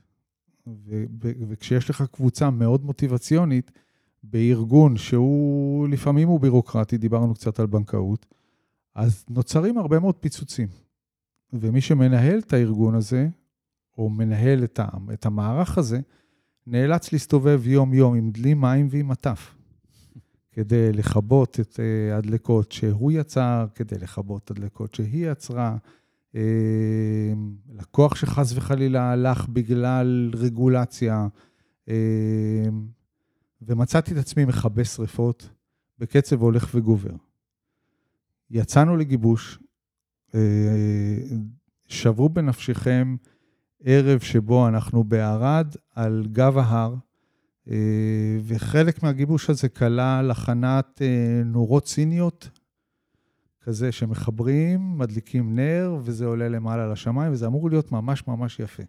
וכשיש 1.47 1.89
לך 1.89 2.03
קבוצה 2.11 2.49
מאוד 2.49 2.85
מוטיבציונית, 2.85 3.71
בארגון 4.23 4.97
שהוא 4.97 5.87
לפעמים 5.87 6.27
הוא 6.27 6.39
בירוקרטי, 6.39 6.97
דיברנו 6.97 7.33
קצת 7.33 7.59
על 7.59 7.65
בנקאות, 7.65 8.25
אז 8.95 9.25
נוצרים 9.29 9.77
הרבה 9.77 9.99
מאוד 9.99 10.15
פיצוצים. 10.15 10.67
ומי 11.53 11.81
שמנהל 11.81 12.39
את 12.39 12.53
הארגון 12.53 12.95
הזה, 12.95 13.27
או 13.97 14.09
מנהל 14.09 14.63
את, 14.63 14.79
את 15.13 15.25
המערך 15.25 15.77
הזה, 15.77 15.99
נאלץ 16.67 17.13
להסתובב 17.13 17.67
יום-יום 17.67 18.15
עם 18.15 18.31
דלי 18.31 18.53
מים 18.53 18.87
ועם 18.91 19.07
מטף, 19.07 19.55
כדי 20.55 20.91
לכבות 20.91 21.59
את 21.59 21.79
אה, 21.79 22.17
הדלקות 22.17 22.71
שהוא 22.71 23.11
יצר, 23.11 23.65
כדי 23.75 23.95
לכבות 23.97 24.51
הדלקות 24.51 24.95
שהיא 24.95 25.31
יצרה, 25.31 25.77
אמ, 26.35 26.39
לקוח 27.73 28.15
שחס 28.15 28.53
וחלילה 28.55 29.11
הלך 29.11 29.47
בגלל 29.49 30.31
רגולציה, 30.35 31.27
אמ, 31.87 31.93
ומצאתי 33.61 34.13
את 34.13 34.17
עצמי 34.17 34.45
מכבה 34.45 34.83
שריפות 34.83 35.49
בקצב 35.99 36.41
הולך 36.41 36.71
וגובר. 36.75 37.15
יצאנו 38.49 38.97
לגיבוש, 38.97 39.59
אה, 40.35 40.39
שברו 41.87 42.29
בנפשכם 42.29 43.15
ערב 43.83 44.19
שבו 44.19 44.67
אנחנו 44.67 45.03
בערד, 45.03 45.75
על 45.95 46.27
גב 46.31 46.57
ההר, 46.57 46.93
אה, 46.93 47.04
וחלק 48.43 49.03
מהגיבוש 49.03 49.49
הזה 49.49 49.69
כלל 49.69 50.31
הכנת 50.31 51.01
אה, 51.01 51.41
נורות 51.45 51.83
ציניות 51.83 52.49
כזה 53.61 53.91
שמחברים, 53.91 54.97
מדליקים 54.97 55.55
נר, 55.55 55.97
וזה 56.01 56.25
עולה 56.25 56.49
למעלה 56.49 56.87
לשמיים, 56.87 57.33
וזה 57.33 57.47
אמור 57.47 57.69
להיות 57.69 57.91
ממש 57.91 58.27
ממש 58.27 58.59
יפה. 58.59 58.83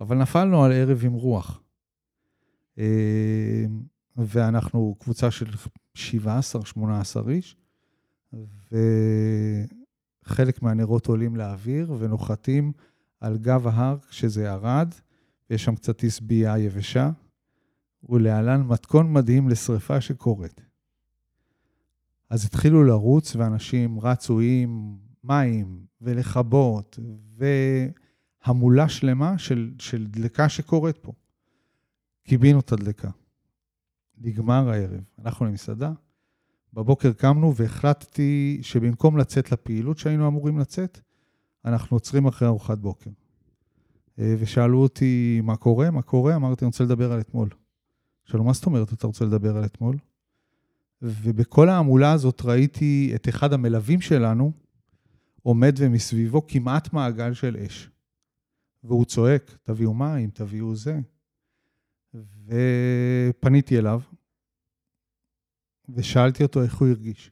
אבל 0.00 0.16
נפלנו 0.16 0.64
על 0.64 0.72
ערב 0.72 1.00
עם 1.04 1.12
רוח. 1.12 1.62
אה, 2.78 3.64
ואנחנו 4.16 4.96
קבוצה 4.98 5.30
של 5.30 5.46
17-18 5.96 5.98
איש, 7.28 7.56
וחלק 10.24 10.62
מהנרות 10.62 11.06
עולים 11.06 11.36
לאוויר 11.36 11.92
ונוחתים 11.98 12.72
על 13.20 13.38
גב 13.38 13.66
ההר 13.66 13.96
כשזה 14.08 14.44
ירד, 14.44 14.94
ויש 15.50 15.64
שם 15.64 15.74
קצת 15.74 16.04
עשבייה 16.04 16.58
יבשה, 16.58 17.10
ולהלן 18.08 18.62
מתכון 18.62 19.12
מדהים 19.12 19.48
לשרפה 19.48 20.00
שקורית. 20.00 20.60
אז 22.30 22.44
התחילו 22.44 22.84
לרוץ, 22.84 23.36
ואנשים 23.36 24.00
רצו 24.00 24.40
עם 24.40 24.96
מים 25.24 25.86
ולכבות, 26.00 26.98
והמולה 28.46 28.88
שלמה 28.88 29.38
של, 29.38 29.72
של 29.78 30.06
דלקה 30.06 30.48
שקורית 30.48 30.98
פה. 30.98 31.12
קיבינו 32.24 32.60
את 32.60 32.72
הדלקה. 32.72 33.10
נגמר 34.18 34.70
הערב, 34.70 35.00
הלכנו 35.18 35.46
למסעדה, 35.46 35.92
בבוקר 36.72 37.12
קמנו 37.12 37.56
והחלטתי 37.56 38.58
שבמקום 38.62 39.16
לצאת 39.16 39.52
לפעילות 39.52 39.98
שהיינו 39.98 40.28
אמורים 40.28 40.58
לצאת, 40.58 41.00
אנחנו 41.64 41.96
עוצרים 41.96 42.26
אחרי 42.26 42.48
ארוחת 42.48 42.78
בוקר. 42.78 43.10
אה, 44.18 44.34
ושאלו 44.38 44.78
אותי, 44.82 45.40
מה 45.44 45.56
קורה? 45.56 45.90
מה 45.90 46.02
קורה? 46.02 46.36
אמרתי, 46.36 46.64
אני 46.64 46.66
רוצה 46.66 46.84
לדבר 46.84 47.12
על 47.12 47.20
אתמול. 47.20 47.48
שאלו, 48.24 48.44
מה 48.44 48.52
זאת 48.52 48.66
אומרת 48.66 48.92
אתה 48.92 49.06
רוצה 49.06 49.24
לדבר 49.24 49.56
על 49.56 49.64
אתמול? 49.64 49.96
ובכל 51.02 51.68
ההמולה 51.68 52.12
הזאת 52.12 52.42
ראיתי 52.44 53.12
את 53.14 53.28
אחד 53.28 53.52
המלווים 53.52 54.00
שלנו 54.00 54.52
עומד 55.42 55.74
ומסביבו 55.78 56.46
כמעט 56.46 56.92
מעגל 56.92 57.34
של 57.34 57.56
אש. 57.56 57.90
והוא 58.84 59.04
צועק, 59.04 59.58
תביאו 59.62 59.94
מים, 59.94 60.30
תביאו 60.30 60.76
זה. 60.76 61.00
ופניתי 62.46 63.78
אליו, 63.78 64.00
ושאלתי 65.88 66.42
אותו 66.42 66.62
איך 66.62 66.74
הוא 66.74 66.88
הרגיש. 66.88 67.30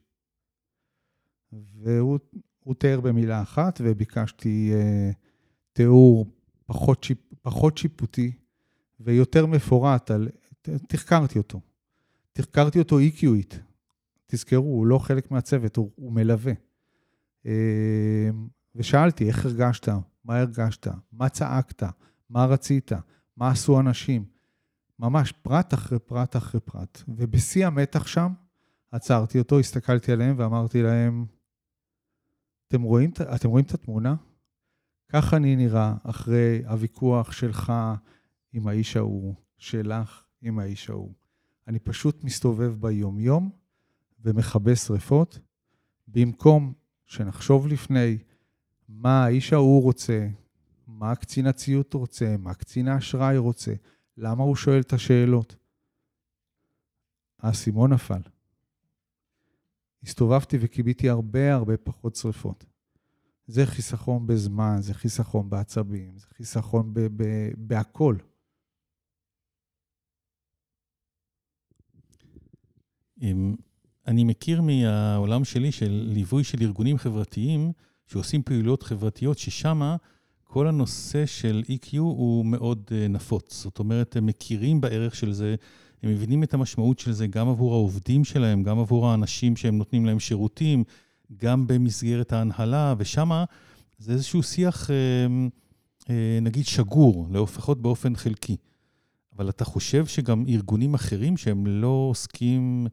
והוא 1.52 2.74
תיאר 2.78 3.00
במילה 3.00 3.42
אחת, 3.42 3.80
וביקשתי 3.84 4.72
uh, 4.72 5.14
תיאור 5.72 6.26
פחות, 6.66 7.04
שיפ, 7.04 7.18
פחות 7.42 7.78
שיפוטי 7.78 8.32
ויותר 9.00 9.46
מפורט 9.46 10.10
על... 10.10 10.28
תחקרתי 10.62 11.38
אותו. 11.38 11.60
תחקרתי 12.32 12.78
אותו 12.78 12.98
איקיואית. 12.98 13.60
תזכרו, 14.26 14.66
הוא 14.66 14.86
לא 14.86 14.98
חלק 14.98 15.30
מהצוות, 15.30 15.76
הוא, 15.76 15.90
הוא 15.96 16.12
מלווה. 16.12 16.52
Uh, 17.44 17.48
ושאלתי, 18.74 19.28
איך 19.28 19.46
הרגשת? 19.46 19.88
מה 20.24 20.38
הרגשת? 20.38 20.86
מה 21.12 21.28
צעקת? 21.28 21.82
מה 22.30 22.44
רצית? 22.44 22.92
מה 23.36 23.50
עשו 23.50 23.80
אנשים? 23.80 24.24
ממש 24.98 25.32
פרט 25.32 25.74
אחרי 25.74 25.98
פרט 25.98 26.36
אחרי 26.36 26.60
פרט. 26.60 27.02
ובשיא 27.08 27.66
המתח 27.66 28.06
שם, 28.06 28.32
עצרתי 28.90 29.38
אותו, 29.38 29.58
הסתכלתי 29.58 30.12
עליהם 30.12 30.34
ואמרתי 30.38 30.82
להם, 30.82 31.26
אתם 32.68 32.82
רואים, 32.82 33.10
אתם 33.34 33.48
רואים 33.48 33.64
את 33.64 33.74
התמונה? 33.74 34.14
ככה 35.08 35.36
אני 35.36 35.56
נראה 35.56 35.94
אחרי 36.02 36.62
הוויכוח 36.66 37.32
שלך 37.32 37.72
עם 38.52 38.68
האיש 38.68 38.96
ההוא, 38.96 39.34
שלך 39.58 40.21
עם 40.42 40.58
האיש 40.58 40.90
ההוא. 40.90 41.12
אני 41.68 41.78
פשוט 41.78 42.24
מסתובב 42.24 42.74
ביום-יום 42.80 43.50
ומכבה 44.24 44.76
שרפות, 44.76 45.38
במקום 46.08 46.72
שנחשוב 47.06 47.66
לפני 47.66 48.18
מה 48.88 49.24
האיש 49.24 49.52
ההוא 49.52 49.82
רוצה, 49.82 50.28
מה 50.86 51.16
קצין 51.16 51.46
הציות 51.46 51.94
רוצה, 51.94 52.36
מה 52.38 52.54
קצין 52.54 52.88
האשראי 52.88 53.36
רוצה, 53.36 53.74
למה 54.16 54.42
הוא 54.42 54.56
שואל 54.56 54.80
את 54.80 54.92
השאלות. 54.92 55.56
האסימון 57.38 57.92
נפל. 57.92 58.20
הסתובבתי 60.02 60.58
וקיביתי 60.60 61.08
הרבה 61.08 61.54
הרבה 61.54 61.76
פחות 61.76 62.16
שריפות. 62.16 62.64
זה 63.46 63.66
חיסכון 63.66 64.26
בזמן, 64.26 64.76
זה 64.80 64.94
חיסכון 64.94 65.50
בעצבים, 65.50 66.18
זה 66.18 66.26
חיסכון 66.26 66.94
בהכול. 67.56 68.18
אני 74.06 74.24
מכיר 74.24 74.62
מהעולם 74.62 75.44
שלי 75.44 75.72
של 75.72 76.08
ליווי 76.12 76.44
של 76.44 76.58
ארגונים 76.62 76.98
חברתיים 76.98 77.72
שעושים 78.06 78.42
פעילויות 78.42 78.82
חברתיות, 78.82 79.38
ששם 79.38 79.96
כל 80.44 80.66
הנושא 80.66 81.26
של 81.26 81.62
EQ 81.68 81.98
הוא 81.98 82.46
מאוד 82.46 82.90
אה, 82.92 83.08
נפוץ. 83.08 83.62
זאת 83.62 83.78
אומרת, 83.78 84.16
הם 84.16 84.26
מכירים 84.26 84.80
בערך 84.80 85.14
של 85.14 85.32
זה, 85.32 85.54
הם 86.02 86.10
מבינים 86.10 86.42
את 86.42 86.54
המשמעות 86.54 86.98
של 86.98 87.12
זה 87.12 87.26
גם 87.26 87.48
עבור 87.48 87.74
העובדים 87.74 88.24
שלהם, 88.24 88.62
גם 88.62 88.78
עבור 88.78 89.08
האנשים 89.08 89.56
שהם 89.56 89.78
נותנים 89.78 90.06
להם 90.06 90.20
שירותים, 90.20 90.84
גם 91.36 91.66
במסגרת 91.66 92.32
ההנהלה, 92.32 92.94
ושם 92.98 93.30
זה 93.98 94.12
איזשהו 94.12 94.42
שיח, 94.42 94.90
אה, 94.90 94.96
אה, 96.10 96.38
נגיד, 96.42 96.66
שגור, 96.66 97.28
לפחות 97.30 97.82
באופן 97.82 98.16
חלקי. 98.16 98.56
אבל 99.36 99.48
אתה 99.48 99.64
חושב 99.64 100.06
שגם 100.06 100.44
ארגונים 100.48 100.94
אחרים 100.94 101.36
שהם 101.36 101.66
לא 101.66 102.06
עוסקים 102.10 102.86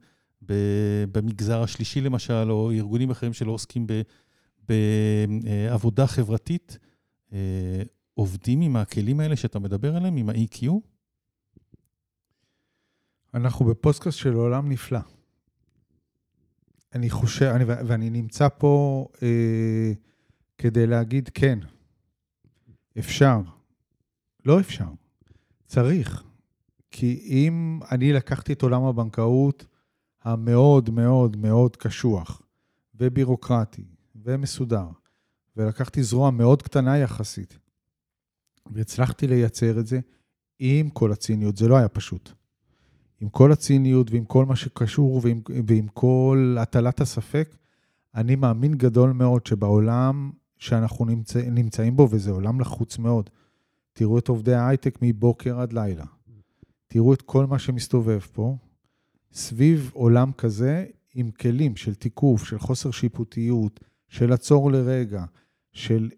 במגזר 1.12 1.62
השלישי 1.62 2.00
למשל, 2.00 2.50
או 2.50 2.70
ארגונים 2.70 3.10
אחרים 3.10 3.32
שלא 3.32 3.52
עוסקים 3.52 3.86
בעבודה 4.68 6.06
חברתית, 6.06 6.78
עובדים 8.14 8.60
עם 8.60 8.76
הכלים 8.76 9.20
האלה 9.20 9.36
שאתה 9.36 9.58
מדבר 9.58 9.96
עליהם, 9.96 10.16
עם 10.16 10.28
ה-EQ? 10.28 10.66
אנחנו 13.34 13.64
בפודקאסט 13.64 14.18
של 14.18 14.32
עולם 14.34 14.68
נפלא. 14.68 15.00
אני 16.94 17.10
חושב, 17.10 17.46
אני, 17.46 17.64
ואני 17.64 18.10
נמצא 18.10 18.48
פה 18.58 19.06
אה, 19.22 19.92
כדי 20.58 20.86
להגיד 20.86 21.28
כן, 21.34 21.58
אפשר. 22.98 23.40
לא 24.46 24.60
אפשר, 24.60 24.88
צריך. 25.66 26.24
כי 26.90 27.20
אם 27.24 27.80
אני 27.90 28.12
לקחתי 28.12 28.52
את 28.52 28.62
עולם 28.62 28.84
הבנקאות 28.84 29.66
המאוד 30.22 30.90
מאוד 30.90 31.36
מאוד 31.36 31.76
קשוח 31.76 32.42
ובירוקרטי 32.94 33.84
ומסודר, 34.16 34.86
ולקחתי 35.56 36.02
זרוע 36.02 36.30
מאוד 36.30 36.62
קטנה 36.62 36.98
יחסית, 36.98 37.58
והצלחתי 38.72 39.26
לייצר 39.26 39.80
את 39.80 39.86
זה 39.86 40.00
עם 40.58 40.90
כל 40.90 41.12
הציניות, 41.12 41.56
זה 41.56 41.68
לא 41.68 41.76
היה 41.76 41.88
פשוט. 41.88 42.32
עם 43.20 43.28
כל 43.28 43.52
הציניות 43.52 44.10
ועם 44.10 44.24
כל 44.24 44.44
מה 44.44 44.56
שקשור 44.56 45.20
ועם, 45.22 45.40
ועם 45.66 45.88
כל 45.88 46.56
הטלת 46.60 47.00
הספק, 47.00 47.56
אני 48.14 48.36
מאמין 48.36 48.74
גדול 48.74 49.12
מאוד 49.12 49.46
שבעולם 49.46 50.30
שאנחנו 50.58 51.04
נמצא, 51.04 51.42
נמצאים 51.50 51.96
בו, 51.96 52.08
וזה 52.10 52.30
עולם 52.30 52.60
לחוץ 52.60 52.98
מאוד, 52.98 53.30
תראו 53.92 54.18
את 54.18 54.28
עובדי 54.28 54.54
ההייטק 54.54 54.98
מבוקר 55.02 55.60
עד 55.60 55.72
לילה. 55.72 56.04
תראו 56.86 57.14
את 57.14 57.22
כל 57.22 57.46
מה 57.46 57.58
שמסתובב 57.58 58.20
פה, 58.32 58.56
סביב 59.32 59.90
עולם 59.94 60.32
כזה, 60.32 60.86
עם 61.14 61.30
כלים 61.30 61.76
של 61.76 61.94
תיקוף, 61.94 62.44
של 62.44 62.58
חוסר 62.58 62.90
שיפוטיות, 62.90 63.80
של 64.08 64.32
עצור 64.32 64.72
לרגע, 64.72 65.24
של 65.72 66.10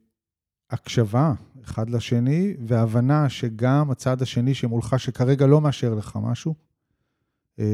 הקשבה 0.70 1.34
אחד 1.64 1.90
לשני, 1.90 2.54
והבנה 2.66 3.28
שגם 3.28 3.90
הצד 3.90 4.22
השני 4.22 4.54
שמולך, 4.54 4.94
שכרגע 4.98 5.46
לא 5.46 5.60
מאשר 5.60 5.94
לך 5.94 6.18
משהו, 6.22 6.54
אמ, 7.58 7.64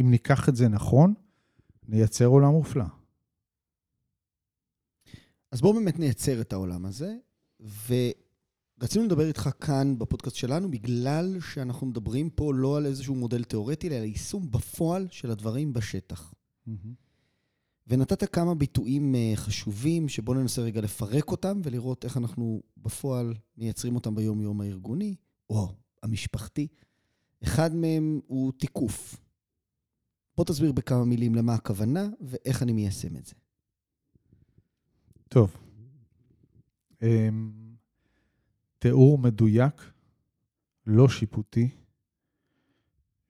אם 0.00 0.10
ניקח 0.10 0.48
את 0.48 0.56
זה 0.56 0.68
נכון, 0.68 1.14
נייצר 1.88 2.26
עולם 2.26 2.50
מופלא. 2.50 2.84
אז 5.52 5.60
בואו 5.60 5.74
באמת 5.74 5.98
נייצר 5.98 6.40
את 6.40 6.52
העולם 6.52 6.86
הזה, 6.86 7.14
ורצינו 8.80 9.04
לדבר 9.04 9.28
איתך 9.28 9.50
כאן 9.60 9.98
בפודקאסט 9.98 10.36
שלנו, 10.36 10.70
בגלל 10.70 11.40
שאנחנו 11.40 11.86
מדברים 11.86 12.30
פה 12.30 12.54
לא 12.54 12.76
על 12.76 12.86
איזשהו 12.86 13.14
מודל 13.14 13.44
תיאורטי, 13.44 13.88
אלא 13.88 13.94
על 13.94 14.04
יישום 14.04 14.50
בפועל 14.50 15.06
של 15.10 15.30
הדברים 15.30 15.72
בשטח. 15.72 16.34
Mm-hmm. 16.68 16.88
ונתת 17.86 18.32
כמה 18.34 18.54
ביטויים 18.54 19.14
אה, 19.14 19.32
חשובים, 19.34 20.08
שבואו 20.08 20.38
ננסה 20.38 20.62
רגע 20.62 20.80
לפרק 20.80 21.30
אותם 21.30 21.60
ולראות 21.64 22.04
איך 22.04 22.16
אנחנו 22.16 22.62
בפועל 22.76 23.34
מייצרים 23.56 23.94
אותם 23.94 24.14
ביום-יום 24.14 24.60
הארגוני, 24.60 25.14
או 25.50 25.68
המשפחתי. 26.02 26.68
אחד 27.42 27.74
מהם 27.74 28.20
הוא 28.26 28.52
תיקוף. 28.52 29.16
בוא 30.36 30.44
תסביר 30.44 30.72
בכמה 30.72 31.04
מילים 31.04 31.34
למה 31.34 31.54
הכוונה 31.54 32.08
ואיך 32.20 32.62
אני 32.62 32.72
מיישם 32.72 33.16
את 33.16 33.26
זה. 33.26 33.34
טוב. 35.28 35.56
אמ, 37.02 37.59
תיאור 38.80 39.18
מדויק, 39.18 39.92
לא 40.86 41.08
שיפוטי, 41.08 41.70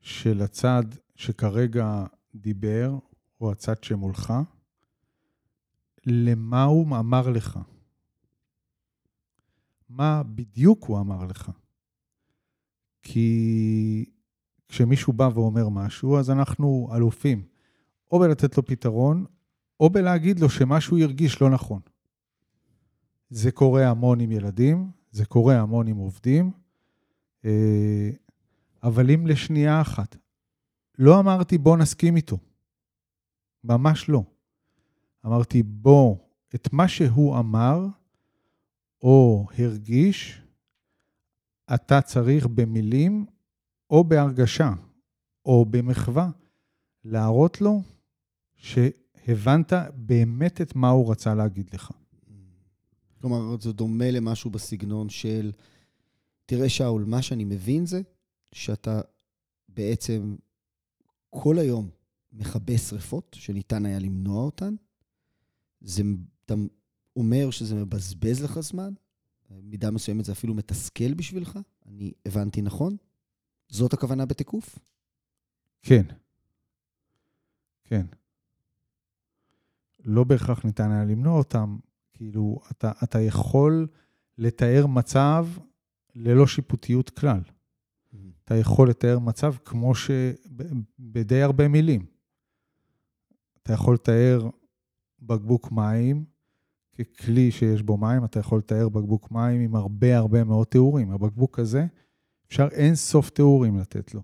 של 0.00 0.42
הצד 0.42 0.82
שכרגע 1.14 2.04
דיבר, 2.34 2.98
או 3.40 3.52
הצד 3.52 3.84
שמולך, 3.84 4.32
למה 6.06 6.64
הוא 6.64 6.96
אמר 6.98 7.30
לך. 7.30 7.58
מה 9.88 10.22
בדיוק 10.22 10.84
הוא 10.84 11.00
אמר 11.00 11.24
לך. 11.24 11.50
כי 13.02 14.04
כשמישהו 14.68 15.12
בא 15.12 15.30
ואומר 15.34 15.68
משהו, 15.68 16.18
אז 16.18 16.30
אנחנו 16.30 16.88
אלופים 16.96 17.42
או 18.10 18.18
בלתת 18.18 18.56
לו 18.56 18.64
פתרון, 18.64 19.24
או 19.80 19.90
בלהגיד 19.90 20.40
לו 20.40 20.50
שמשהו 20.50 20.98
ירגיש 20.98 21.42
לא 21.42 21.50
נכון. 21.50 21.80
זה 23.30 23.52
קורה 23.52 23.88
המון 23.88 24.20
עם 24.20 24.32
ילדים, 24.32 24.99
זה 25.10 25.26
קורה 25.26 25.60
המון 25.60 25.86
עם 25.86 25.96
עובדים, 25.96 26.50
אה, 27.44 28.10
אבל 28.82 29.10
אם 29.10 29.26
לשנייה 29.26 29.80
אחת 29.80 30.16
לא 30.98 31.20
אמרתי 31.20 31.58
בוא 31.58 31.76
נסכים 31.76 32.16
איתו, 32.16 32.38
ממש 33.64 34.08
לא. 34.08 34.22
אמרתי 35.26 35.62
בוא, 35.62 36.16
את 36.54 36.72
מה 36.72 36.88
שהוא 36.88 37.38
אמר 37.38 37.86
או 39.02 39.46
הרגיש, 39.58 40.42
אתה 41.74 42.00
צריך 42.00 42.46
במילים 42.46 43.26
או 43.90 44.04
בהרגשה 44.04 44.72
או 45.44 45.64
במחווה 45.64 46.30
להראות 47.04 47.60
לו 47.60 47.82
שהבנת 48.56 49.72
באמת 49.94 50.60
את 50.60 50.76
מה 50.76 50.88
הוא 50.88 51.10
רצה 51.10 51.34
להגיד 51.34 51.70
לך. 51.74 51.90
כלומר, 53.20 53.60
זה 53.60 53.72
דומה 53.72 54.10
למשהו 54.10 54.50
בסגנון 54.50 55.08
של, 55.08 55.52
תראה, 56.46 56.68
שאול, 56.68 57.04
מה 57.04 57.22
שאני 57.22 57.44
מבין 57.44 57.86
זה 57.86 58.00
שאתה 58.52 59.00
בעצם 59.68 60.36
כל 61.30 61.58
היום 61.58 61.90
מכבה 62.32 62.78
שרפות, 62.78 63.36
שניתן 63.38 63.86
היה 63.86 63.98
למנוע 63.98 64.44
אותן. 64.44 64.74
זה, 65.80 66.02
אתה 66.44 66.54
אומר 67.16 67.50
שזה 67.50 67.74
מבזבז 67.74 68.42
לך 68.42 68.60
זמן, 68.60 68.92
במידה 69.50 69.90
מסוימת 69.90 70.24
זה 70.24 70.32
אפילו 70.32 70.54
מתסכל 70.54 71.14
בשבילך, 71.14 71.58
אני 71.86 72.12
הבנתי 72.26 72.62
נכון? 72.62 72.96
זאת 73.68 73.92
הכוונה 73.92 74.26
בתיקוף? 74.26 74.78
כן. 75.82 76.02
כן. 77.84 78.06
לא 80.04 80.24
בהכרח 80.24 80.64
ניתן 80.64 80.90
היה 80.90 81.04
למנוע 81.04 81.38
אותם, 81.38 81.78
כאילו, 82.20 82.60
אתה, 82.70 82.92
אתה 83.04 83.20
יכול 83.20 83.86
לתאר 84.38 84.86
מצב 84.86 85.46
ללא 86.14 86.46
שיפוטיות 86.46 87.10
כלל. 87.10 87.40
אתה 88.44 88.54
יכול 88.54 88.90
לתאר 88.90 89.18
מצב 89.18 89.54
כמו 89.64 89.94
ש... 89.94 90.10
בדי 90.98 91.42
הרבה 91.42 91.68
מילים. 91.68 92.06
אתה 93.62 93.72
יכול 93.72 93.94
לתאר 93.94 94.48
בקבוק 95.22 95.72
מים 95.72 96.24
ככלי 96.98 97.50
שיש 97.50 97.82
בו 97.82 97.96
מים, 97.96 98.24
אתה 98.24 98.40
יכול 98.40 98.58
לתאר 98.58 98.88
בקבוק 98.88 99.30
מים 99.30 99.60
עם 99.60 99.74
הרבה 99.74 100.16
הרבה 100.16 100.44
מאוד 100.44 100.66
תיאורים. 100.66 101.10
הבקבוק 101.10 101.58
הזה, 101.58 101.86
אפשר 102.46 102.68
אין 102.72 102.94
סוף 102.94 103.30
תיאורים 103.30 103.78
לתת 103.78 104.14
לו. 104.14 104.22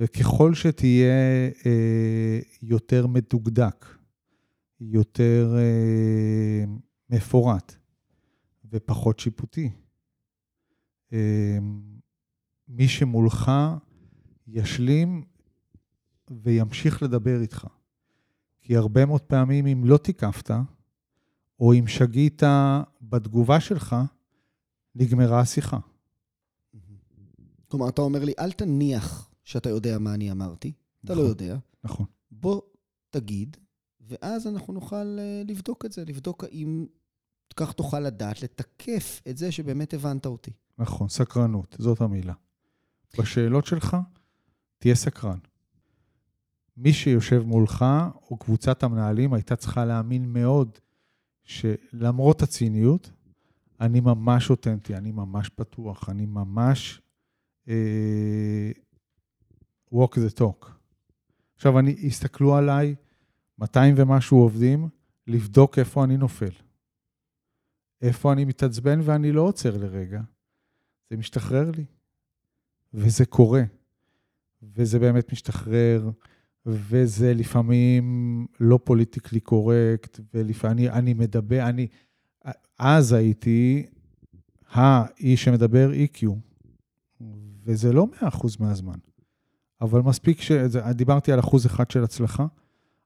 וככל 0.00 0.54
שתהיה 0.54 1.48
אה, 1.66 2.40
יותר 2.62 3.06
מדוקדק, 3.06 3.86
יותר 4.80 5.54
אה, 5.58 6.64
מפורט 7.10 7.76
ופחות 8.70 9.18
שיפוטי, 9.18 9.70
אה, 11.12 11.58
מי 12.68 12.88
שמולך 12.88 13.50
ישלים 14.46 15.24
וימשיך 16.30 17.02
לדבר 17.02 17.40
איתך. 17.40 17.66
כי 18.60 18.76
הרבה 18.76 19.06
מאוד 19.06 19.22
פעמים, 19.22 19.66
אם 19.66 19.84
לא 19.84 19.96
תיקפת, 19.96 20.50
או 21.60 21.72
אם 21.72 21.86
שגית 21.86 22.42
בתגובה 23.02 23.60
שלך, 23.60 23.96
נגמרה 24.94 25.40
השיחה. 25.40 25.78
כלומר, 27.68 27.88
אתה 27.88 28.02
אומר 28.02 28.24
לי, 28.24 28.32
אל 28.38 28.52
תניח 28.52 29.30
שאתה 29.44 29.68
יודע 29.68 29.98
מה 29.98 30.14
אני 30.14 30.30
אמרתי. 30.30 30.72
אתה 31.04 31.14
לא 31.14 31.18
נכון. 31.18 31.28
יודע. 31.28 31.58
נכון. 31.84 32.06
בוא 32.30 32.60
תגיד, 33.10 33.56
ואז 34.00 34.46
אנחנו 34.46 34.72
נוכל 34.72 35.18
אה, 35.18 35.42
לבדוק 35.46 35.84
את 35.84 35.92
זה, 35.92 36.04
לבדוק 36.04 36.44
האם 36.44 36.86
כך 37.58 37.72
תוכל 37.72 38.00
לדעת, 38.00 38.42
לתקף 38.42 39.22
את 39.28 39.36
זה 39.36 39.52
שבאמת 39.52 39.94
הבנת 39.94 40.26
אותי. 40.26 40.50
נכון, 40.78 41.08
סקרנות, 41.08 41.76
זאת 41.78 42.00
המילה. 42.00 42.34
בשאלות 43.18 43.66
שלך, 43.66 43.96
תהיה 44.78 44.94
סקרן. 44.94 45.38
מי 46.76 46.92
שיושב 46.92 47.42
מולך, 47.46 47.84
או 48.30 48.36
קבוצת 48.36 48.82
המנהלים, 48.82 49.34
הייתה 49.34 49.56
צריכה 49.56 49.84
להאמין 49.84 50.32
מאוד 50.32 50.78
שלמרות 51.44 52.42
הציניות, 52.42 53.10
אני 53.80 54.00
ממש 54.00 54.50
אותנטי, 54.50 54.96
אני 54.96 55.12
ממש 55.12 55.48
פתוח, 55.48 56.08
אני 56.08 56.26
ממש 56.26 57.00
אה, 57.68 58.70
walk 59.94 60.14
the 60.14 60.40
talk. 60.40 60.66
עכשיו, 61.56 61.78
אני, 61.78 61.96
הסתכלו 62.06 62.56
עליי 62.56 62.94
200 63.58 63.94
ומשהו 63.98 64.38
עובדים, 64.38 64.88
לבדוק 65.26 65.78
איפה 65.78 66.04
אני 66.04 66.16
נופל. 66.16 66.67
איפה 68.02 68.32
אני 68.32 68.44
מתעצבן 68.44 69.00
ואני 69.02 69.32
לא 69.32 69.42
עוצר 69.42 69.76
לרגע. 69.76 70.20
זה 71.10 71.16
משתחרר 71.16 71.70
לי. 71.70 71.84
וזה 72.94 73.26
קורה. 73.26 73.62
וזה 74.62 74.98
באמת 74.98 75.32
משתחרר, 75.32 76.10
וזה 76.66 77.34
לפעמים 77.34 78.46
לא 78.60 78.78
פוליטיקלי 78.84 79.40
קורקט, 79.40 80.20
ולפעמים 80.34 80.90
אני, 80.90 81.14
מדבר, 81.14 81.68
אני... 81.68 81.86
אז 82.78 83.12
הייתי 83.12 83.86
האיש 84.68 85.44
שמדבר 85.44 85.90
EQ, 85.92 86.26
וזה 87.64 87.92
לא 87.92 88.06
100% 88.22 88.46
מהזמן. 88.60 88.98
אבל 89.80 90.00
מספיק 90.00 90.40
ש... 90.40 90.52
דיברתי 90.94 91.32
על 91.32 91.40
אחוז 91.40 91.66
אחד 91.66 91.90
של 91.90 92.04
הצלחה, 92.04 92.46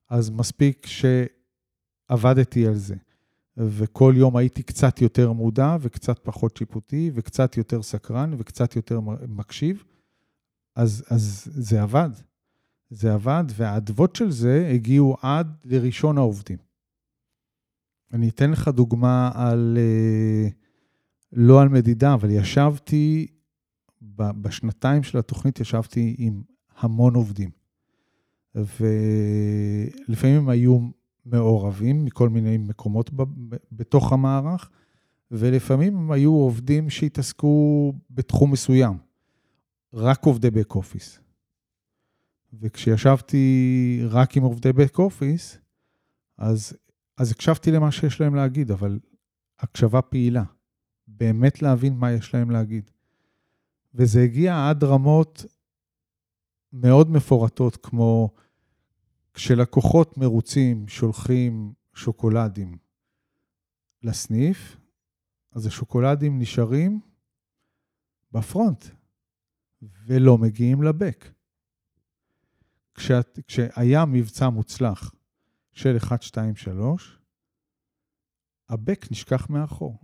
אז 0.09 0.31
מספיק 0.31 0.87
שעבדתי 0.87 2.67
על 2.67 2.75
זה. 2.75 2.95
וכל 3.57 4.15
יום 4.17 4.37
הייתי 4.37 4.63
קצת 4.63 5.01
יותר 5.01 5.33
מודע 5.33 5.77
וקצת 5.81 6.19
פחות 6.19 6.57
שיפוטי 6.57 7.11
וקצת 7.15 7.57
יותר 7.57 7.83
סקרן 7.83 8.35
וקצת 8.39 8.77
יותר 8.77 9.01
מקשיב, 9.29 9.85
אז, 10.77 11.05
אז 11.09 11.49
זה 11.55 11.83
עבד. 11.83 12.11
זה 12.91 13.15
עבד, 13.15 13.45
והאדוות 13.57 14.17
של 14.17 14.31
זה 14.31 14.71
הגיעו 14.75 15.17
עד 15.23 15.57
לראשון 15.65 16.19
העובדים. 16.19 16.59
אני 18.13 18.29
אתן 18.29 18.51
לך 18.51 18.69
דוגמה 18.69 19.31
על, 19.35 19.79
אה, 19.81 20.49
לא 21.33 21.63
על 21.63 21.69
מדידה, 21.69 22.15
אבל 22.15 22.31
ישבתי, 22.31 23.27
בשנתיים 24.17 25.03
של 25.03 25.19
התוכנית 25.19 25.61
ישבתי 25.61 26.15
עם 26.19 26.43
המון 26.79 27.15
עובדים. 27.15 27.51
ולפעמים 28.55 30.37
הם 30.37 30.49
היו 30.49 30.79
מעורבים 31.25 32.05
מכל 32.05 32.29
מיני 32.29 32.59
מקומות 32.59 33.11
ב- 33.13 33.57
בתוך 33.73 34.13
המערך, 34.13 34.71
ולפעמים 35.31 35.97
הם 35.97 36.13
היו 36.13 36.33
עובדים 36.33 36.91
שהתעסקו 36.91 37.93
בתחום 38.11 38.53
מסוים, 38.53 38.99
רק 39.95 40.25
עובדי 40.25 40.51
בק 40.51 40.75
אופיס. 40.75 41.19
וכשישבתי 42.61 44.03
רק 44.09 44.37
עם 44.37 44.43
עובדי 44.43 44.73
בק 44.73 44.99
אופיס, 44.99 45.59
אז, 46.39 46.73
אז 47.17 47.31
הקשבתי 47.31 47.71
למה 47.71 47.93
שיש 47.93 48.21
להם 48.21 48.35
להגיד, 48.35 48.71
אבל 48.71 48.99
הקשבה 49.59 50.03
פעילה. 50.03 50.45
באמת 51.09 51.63
להבין 51.63 51.97
מה 51.97 52.13
יש 52.13 52.35
להם 52.35 52.51
להגיד. 52.51 52.91
וזה 53.95 54.23
הגיע 54.23 54.69
עד 54.69 54.85
רמות 54.85 55.45
מאוד 56.73 57.11
מפורטות, 57.11 57.77
כמו 57.77 58.31
כשלקוחות 59.35 60.19
מרוצים 60.19 60.89
שולחים 60.89 61.73
שוקולדים 61.95 62.79
לסניף, 64.03 64.77
אז 65.53 65.67
השוקולדים 65.67 66.39
נשארים 66.39 67.01
בפרונט 68.33 68.85
ולא 69.83 70.39
מגיעים 70.39 70.83
לבק. 70.83 71.29
כשאת, 72.95 73.39
כשהיה 73.47 74.05
מבצע 74.05 74.49
מוצלח 74.49 75.15
של 75.73 75.97
1, 75.97 76.23
2, 76.23 76.57
3, 76.57 77.19
הבק 78.69 79.11
נשכח 79.11 79.51
מאחור. 79.51 79.99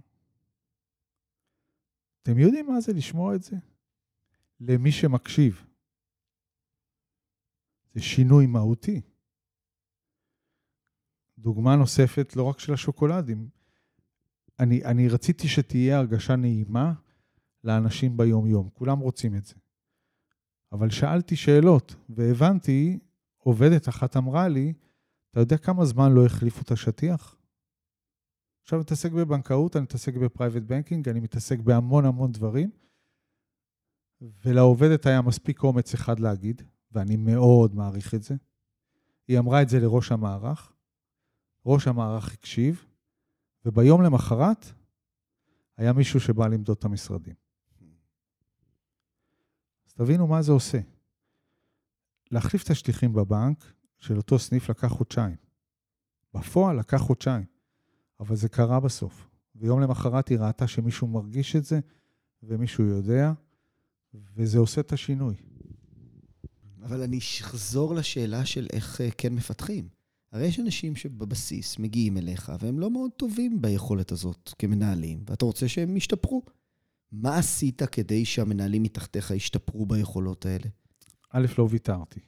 אתם 2.22 2.38
יודעים 2.38 2.66
מה 2.66 2.80
זה 2.80 2.92
לשמוע 2.92 3.34
את 3.34 3.42
זה? 3.42 3.56
למי 4.60 4.92
שמקשיב. 4.92 5.64
זה 7.94 8.00
שינוי 8.00 8.46
מהותי. 8.46 9.00
דוגמה 11.38 11.76
נוספת, 11.76 12.36
לא 12.36 12.42
רק 12.42 12.58
של 12.58 12.72
השוקולדים. 12.72 13.48
אני, 14.60 14.84
אני 14.84 15.08
רציתי 15.08 15.48
שתהיה 15.48 15.98
הרגשה 15.98 16.36
נעימה 16.36 16.92
לאנשים 17.64 18.16
ביום-יום. 18.16 18.68
כולם 18.74 18.98
רוצים 18.98 19.36
את 19.36 19.46
זה. 19.46 19.54
אבל 20.72 20.90
שאלתי 20.90 21.36
שאלות, 21.36 21.94
והבנתי, 22.08 22.98
עובדת 23.36 23.88
אחת 23.88 24.16
אמרה 24.16 24.48
לי, 24.48 24.72
אתה 25.30 25.40
יודע 25.40 25.56
כמה 25.56 25.84
זמן 25.84 26.12
לא 26.12 26.26
החליפו 26.26 26.62
את 26.62 26.70
השטיח? 26.70 27.36
עכשיו 28.62 28.78
אני 28.78 28.82
מתעסק 28.82 29.12
בבנקאות, 29.12 29.76
אני 29.76 29.82
מתעסק 29.82 30.14
ב 30.14 30.20
private 30.20 30.62
banking, 30.62 31.08
אני 31.08 31.20
מתעסק 31.20 31.58
בהמון 31.58 32.04
המון 32.04 32.32
דברים, 32.32 32.70
ולעובדת 34.20 35.06
היה 35.06 35.22
מספיק 35.22 35.62
אומץ 35.62 35.94
אחד 35.94 36.20
להגיד, 36.20 36.62
ואני 36.92 37.16
מאוד 37.16 37.74
מעריך 37.74 38.14
את 38.14 38.22
זה. 38.22 38.34
היא 39.28 39.38
אמרה 39.38 39.62
את 39.62 39.68
זה 39.68 39.80
לראש 39.80 40.12
המערך, 40.12 40.72
ראש 41.68 41.86
המערך 41.86 42.32
הקשיב, 42.32 42.84
וביום 43.64 44.02
למחרת 44.02 44.66
היה 45.76 45.92
מישהו 45.92 46.20
שבא 46.20 46.46
למדוד 46.46 46.76
את 46.78 46.84
המשרדים. 46.84 47.34
אז 49.86 49.92
תבינו 49.92 50.26
מה 50.26 50.42
זה 50.42 50.52
עושה. 50.52 50.78
להחליף 52.30 52.64
את 52.64 52.70
השטיחים 52.70 53.12
בבנק 53.12 53.72
של 53.98 54.16
אותו 54.16 54.38
סניף 54.38 54.70
לקח 54.70 54.86
חודשיים. 54.86 55.36
בפועל 56.34 56.78
לקח 56.78 56.96
חודשיים, 56.96 57.44
אבל 58.20 58.36
זה 58.36 58.48
קרה 58.48 58.80
בסוף. 58.80 59.28
ויום 59.56 59.80
למחרת 59.80 60.28
היא 60.28 60.38
ראתה 60.38 60.66
שמישהו 60.66 61.06
מרגיש 61.06 61.56
את 61.56 61.64
זה, 61.64 61.80
ומישהו 62.42 62.84
יודע, 62.84 63.32
וזה 64.14 64.58
עושה 64.58 64.80
את 64.80 64.92
השינוי. 64.92 65.36
אבל 66.82 67.02
אני 67.02 67.18
אחזור 67.18 67.94
לשאלה 67.94 68.46
של 68.46 68.66
איך 68.72 69.00
אה, 69.00 69.08
כן 69.18 69.34
מפתחים. 69.34 69.97
הרי 70.32 70.46
יש 70.46 70.60
אנשים 70.60 70.96
שבבסיס 70.96 71.78
מגיעים 71.78 72.16
אליך, 72.16 72.52
והם 72.60 72.78
לא 72.78 72.90
מאוד 72.90 73.10
טובים 73.16 73.62
ביכולת 73.62 74.12
הזאת 74.12 74.54
כמנהלים, 74.58 75.24
ואתה 75.26 75.44
רוצה 75.44 75.68
שהם 75.68 75.96
ישתפרו. 75.96 76.42
מה 77.12 77.36
עשית 77.36 77.82
כדי 77.82 78.24
שהמנהלים 78.24 78.82
מתחתיך 78.82 79.30
ישתפרו 79.30 79.86
ביכולות 79.86 80.46
האלה? 80.46 80.66
א', 81.30 81.46
לא 81.58 81.66
ויתרתי. 81.70 82.20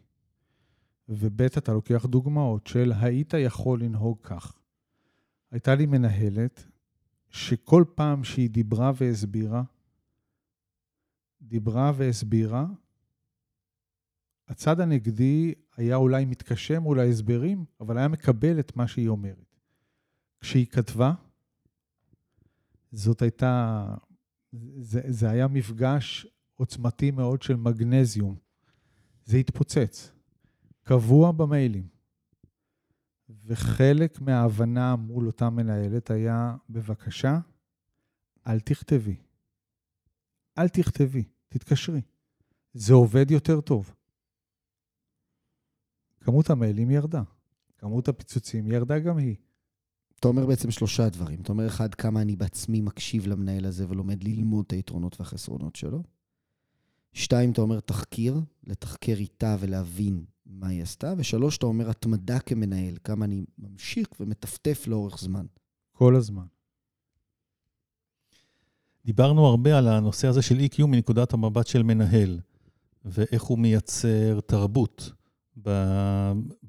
וב' 1.08 1.42
אתה 1.42 1.72
לוקח 1.72 2.06
דוגמאות 2.06 2.66
של 2.66 2.92
היית 3.00 3.34
יכול 3.34 3.82
לנהוג 3.82 4.18
כך. 4.22 4.58
הייתה 5.50 5.74
לי 5.74 5.86
מנהלת 5.86 6.64
שכל 7.30 7.84
פעם 7.94 8.24
שהיא 8.24 8.50
דיברה 8.50 8.92
והסבירה, 8.96 9.62
דיברה 11.42 11.92
והסבירה, 11.96 12.66
הצד 14.50 14.80
הנגדי 14.80 15.54
היה 15.76 15.96
אולי 15.96 16.24
מתקשה 16.24 16.80
מול 16.80 17.00
ההסברים, 17.00 17.64
אבל 17.80 17.98
היה 17.98 18.08
מקבל 18.08 18.60
את 18.60 18.76
מה 18.76 18.88
שהיא 18.88 19.08
אומרת. 19.08 19.56
כשהיא 20.40 20.66
כתבה, 20.66 21.12
זאת 22.92 23.22
הייתה, 23.22 23.84
זה, 24.76 25.00
זה 25.08 25.30
היה 25.30 25.48
מפגש 25.48 26.26
עוצמתי 26.54 27.10
מאוד 27.10 27.42
של 27.42 27.56
מגנזיום. 27.56 28.36
זה 29.24 29.36
התפוצץ, 29.36 30.12
קבוע 30.82 31.32
במיילים. 31.32 31.88
וחלק 33.44 34.20
מההבנה 34.20 34.96
מול 34.96 35.26
אותה 35.26 35.50
מנהלת 35.50 36.10
היה, 36.10 36.56
בבקשה, 36.70 37.38
אל 38.46 38.60
תכתבי. 38.60 39.16
אל 40.58 40.68
תכתבי, 40.68 41.24
תתקשרי. 41.48 42.02
זה 42.74 42.94
עובד 42.94 43.30
יותר 43.30 43.60
טוב. 43.60 43.94
כמות 46.20 46.50
המיילים 46.50 46.90
ירדה, 46.90 47.22
כמות 47.78 48.08
הפיצוצים 48.08 48.66
ירדה 48.66 48.98
גם 48.98 49.18
היא. 49.18 49.36
אתה 50.20 50.28
אומר 50.28 50.46
בעצם 50.46 50.70
שלושה 50.70 51.08
דברים. 51.08 51.40
אתה 51.40 51.52
אומר, 51.52 51.66
אחד, 51.66 51.94
כמה 51.94 52.22
אני 52.22 52.36
בעצמי 52.36 52.80
מקשיב 52.80 53.26
למנהל 53.26 53.66
הזה 53.66 53.86
ולומד 53.88 54.24
ללמוד 54.24 54.64
את 54.66 54.72
היתרונות 54.72 55.20
והחסרונות 55.20 55.76
שלו. 55.76 56.02
שתיים, 57.12 57.50
אתה 57.50 57.60
אומר, 57.60 57.80
תחקיר, 57.80 58.40
לתחקר 58.66 59.14
איתה 59.16 59.56
ולהבין 59.60 60.24
מה 60.46 60.68
היא 60.68 60.82
עשתה. 60.82 61.14
ושלוש, 61.16 61.58
אתה 61.58 61.66
אומר, 61.66 61.90
התמדה 61.90 62.38
כמנהל, 62.38 62.94
כמה 63.04 63.24
אני 63.24 63.44
ממשיך 63.58 64.08
ומטפטף 64.20 64.84
לאורך 64.86 65.18
זמן. 65.18 65.46
כל 65.92 66.16
הזמן. 66.16 66.46
דיברנו 69.04 69.46
הרבה 69.46 69.78
על 69.78 69.88
הנושא 69.88 70.28
הזה 70.28 70.42
של 70.42 70.58
EQ 70.58 70.86
מנקודת 70.86 71.32
המבט 71.32 71.66
של 71.66 71.82
מנהל, 71.82 72.40
ואיך 73.04 73.42
הוא 73.42 73.58
מייצר 73.58 74.40
תרבות 74.40 75.12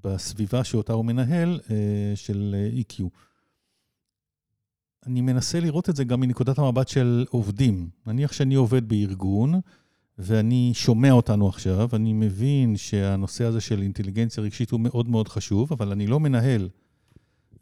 בסביבה 0.03 0.63
שאותה 0.63 0.93
הוא 0.93 1.05
מנהל 1.05 1.59
אה, 1.69 2.11
של 2.15 2.55
EQ. 2.77 3.03
אני 5.05 5.21
מנסה 5.21 5.59
לראות 5.59 5.89
את 5.89 5.95
זה 5.95 6.03
גם 6.03 6.19
מנקודת 6.19 6.59
המבט 6.59 6.87
של 6.87 7.25
עובדים. 7.29 7.89
נניח 8.05 8.31
שאני 8.31 8.55
עובד 8.55 8.89
בארגון, 8.89 9.53
ואני 10.17 10.71
שומע 10.73 11.11
אותנו 11.11 11.49
עכשיו, 11.49 11.89
אני 11.93 12.13
מבין 12.13 12.77
שהנושא 12.77 13.43
הזה 13.43 13.61
של 13.61 13.81
אינטליגנציה 13.81 14.43
רגשית 14.43 14.71
הוא 14.71 14.79
מאוד 14.79 15.09
מאוד 15.09 15.27
חשוב, 15.27 15.73
אבל 15.73 15.91
אני 15.91 16.07
לא 16.07 16.19
מנהל, 16.19 16.69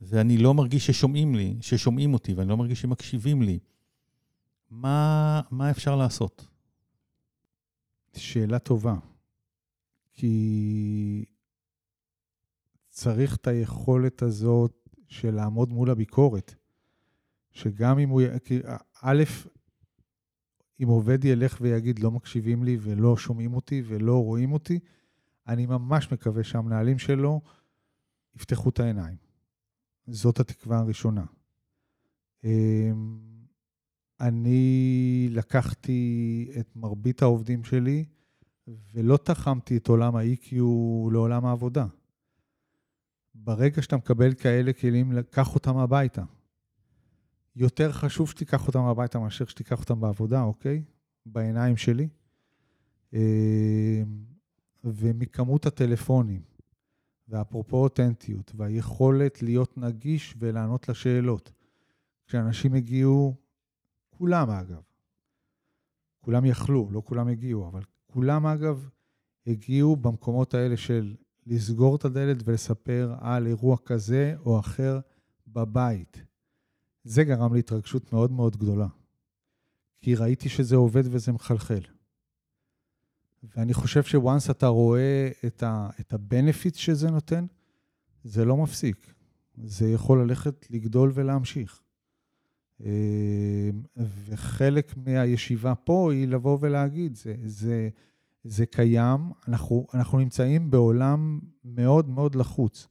ואני 0.01 0.37
לא 0.37 0.53
מרגיש 0.53 0.87
ששומעים 0.87 1.35
לי, 1.35 1.55
ששומעים 1.61 2.13
אותי, 2.13 2.33
ואני 2.33 2.49
לא 2.49 2.57
מרגיש 2.57 2.81
שמקשיבים 2.81 3.41
לי. 3.41 3.59
מה, 4.71 5.41
מה 5.51 5.71
אפשר 5.71 5.95
לעשות? 5.95 6.47
שאלה 8.15 8.59
טובה. 8.59 8.95
כי 10.19 11.25
צריך 12.89 13.35
את 13.35 13.47
היכולת 13.47 14.21
הזאת 14.21 14.89
של 15.07 15.31
לעמוד 15.31 15.69
מול 15.69 15.89
הביקורת. 15.89 16.55
שגם 17.51 17.99
אם 17.99 18.09
הוא, 18.09 18.21
כי 18.43 18.59
א', 19.01 19.23
אם 20.83 20.87
עובד 20.87 21.25
ילך 21.25 21.57
ויגיד, 21.61 21.99
לא 21.99 22.11
מקשיבים 22.11 22.63
לי 22.63 22.77
ולא 22.81 23.17
שומעים 23.17 23.53
אותי 23.53 23.83
ולא 23.85 24.23
רואים 24.23 24.51
אותי, 24.51 24.79
אני 25.47 25.65
ממש 25.65 26.11
מקווה 26.11 26.43
שהמנהלים 26.43 26.99
שלו 26.99 27.41
יפתחו 28.35 28.69
את 28.69 28.79
העיניים. 28.79 29.17
זאת 30.07 30.39
התקווה 30.39 30.79
הראשונה. 30.79 31.25
אמ, 32.43 33.19
אני 34.19 35.27
לקחתי 35.31 36.51
את 36.59 36.75
מרבית 36.75 37.21
העובדים 37.21 37.63
שלי 37.63 38.05
ולא 38.93 39.17
תחמתי 39.17 39.77
את 39.77 39.87
עולם 39.87 40.15
ה-EQ 40.15 40.55
לעולם 41.11 41.45
העבודה. 41.45 41.85
ברגע 43.35 43.81
שאתה 43.81 43.97
מקבל 43.97 44.33
כאלה 44.33 44.73
כלים, 44.73 45.11
קח 45.29 45.55
אותם 45.55 45.77
הביתה. 45.77 46.23
יותר 47.55 47.91
חשוב 47.91 48.29
שתיקח 48.29 48.67
אותם 48.67 48.79
הביתה 48.79 49.19
מאשר 49.19 49.45
שתיקח 49.45 49.79
אותם 49.79 49.99
בעבודה, 49.99 50.41
אוקיי? 50.41 50.83
בעיניים 51.25 51.77
שלי. 51.77 52.07
אה, 53.13 54.03
ומכמות 54.83 55.65
הטלפונים, 55.65 56.41
ואפרופו 57.27 57.77
אותנטיות, 57.83 58.51
והיכולת 58.55 59.41
להיות 59.41 59.77
נגיש 59.77 60.35
ולענות 60.39 60.89
לשאלות. 60.89 61.51
כשאנשים 62.27 62.73
הגיעו, 62.73 63.35
כולם 64.09 64.49
אגב, 64.49 64.81
כולם 66.21 66.45
יכלו, 66.45 66.89
לא 66.91 67.01
כולם 67.05 67.27
הגיעו, 67.27 67.67
אבל 67.67 67.81
כולם 68.13 68.45
אגב 68.45 68.89
הגיעו 69.47 69.95
במקומות 69.95 70.53
האלה 70.53 70.77
של 70.77 71.15
לסגור 71.45 71.95
את 71.95 72.05
הדלת 72.05 72.37
ולספר 72.45 73.15
על 73.19 73.47
אירוע 73.47 73.77
כזה 73.85 74.35
או 74.45 74.59
אחר 74.59 74.99
בבית. 75.47 76.23
זה 77.03 77.23
גרם 77.23 77.53
להתרגשות 77.53 78.13
מאוד 78.13 78.31
מאוד 78.31 78.57
גדולה. 78.57 78.87
כי 80.01 80.15
ראיתי 80.15 80.49
שזה 80.49 80.75
עובד 80.75 81.03
וזה 81.05 81.31
מחלחל. 81.31 81.81
ואני 83.43 83.73
חושב 83.73 84.03
שוואנס 84.03 84.49
אתה 84.49 84.67
רואה 84.67 85.29
את, 85.45 85.63
ה, 85.63 85.89
את 85.99 86.13
ה-benefit 86.13 86.77
שזה 86.77 87.11
נותן, 87.11 87.45
זה 88.23 88.45
לא 88.45 88.57
מפסיק. 88.57 89.13
זה 89.63 89.89
יכול 89.89 90.21
ללכת 90.21 90.65
לגדול 90.69 91.11
ולהמשיך. 91.13 91.81
אה, 92.85 93.69
וחלק 94.27 94.93
מהישיבה 94.97 95.75
פה 95.75 96.11
היא 96.11 96.27
לבוא 96.27 96.57
ולהגיד, 96.61 97.15
זה, 97.15 97.35
זה, 97.45 97.89
זה 98.43 98.65
קיים, 98.65 99.19
אנחנו, 99.47 99.87
אנחנו 99.93 100.19
נמצאים 100.19 100.71
בעולם 100.71 101.39
מאוד 101.65 102.09
מאוד 102.09 102.35
לחוץ. 102.35 102.87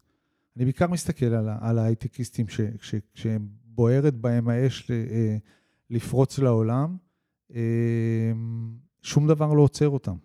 אני 0.57 0.65
בעיקר 0.65 0.87
מסתכל 0.87 1.27
על, 1.27 1.49
על 1.61 1.79
ההייטקיסטים 1.79 2.47
שהם 3.15 3.49
בוערת 3.65 4.15
בהם 4.15 4.49
האש 4.49 4.91
אה, 4.91 5.37
לפרוץ 5.91 6.39
לעולם, 6.39 6.97
אה, 7.55 8.33
שום 9.03 9.29
דבר 9.29 9.53
לא 9.53 9.63
עוצר 9.63 9.89
אותם. 9.89 10.17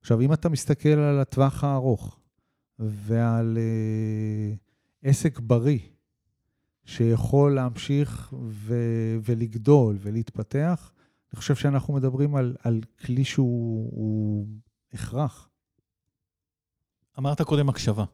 עכשיו, 0.00 0.20
אם 0.20 0.32
אתה 0.32 0.48
מסתכל 0.48 0.88
על 0.88 1.20
הטווח 1.20 1.64
הארוך 1.64 2.18
ועל 2.78 3.58
אה, 3.58 4.54
עסק 5.02 5.40
בריא, 5.40 5.78
שיכול 6.88 7.54
להמשיך 7.54 8.32
ו- 8.42 9.16
ולגדול 9.24 9.98
ולהתפתח, 10.00 10.92
אני 11.32 11.38
חושב 11.38 11.54
שאנחנו 11.54 11.94
מדברים 11.94 12.34
על, 12.34 12.56
על 12.62 12.80
כלי 13.04 13.24
שהוא 13.24 14.46
הכרח. 14.92 15.48
אמרת 17.18 17.42
קודם 17.42 17.68
הקשבה. 17.68 18.04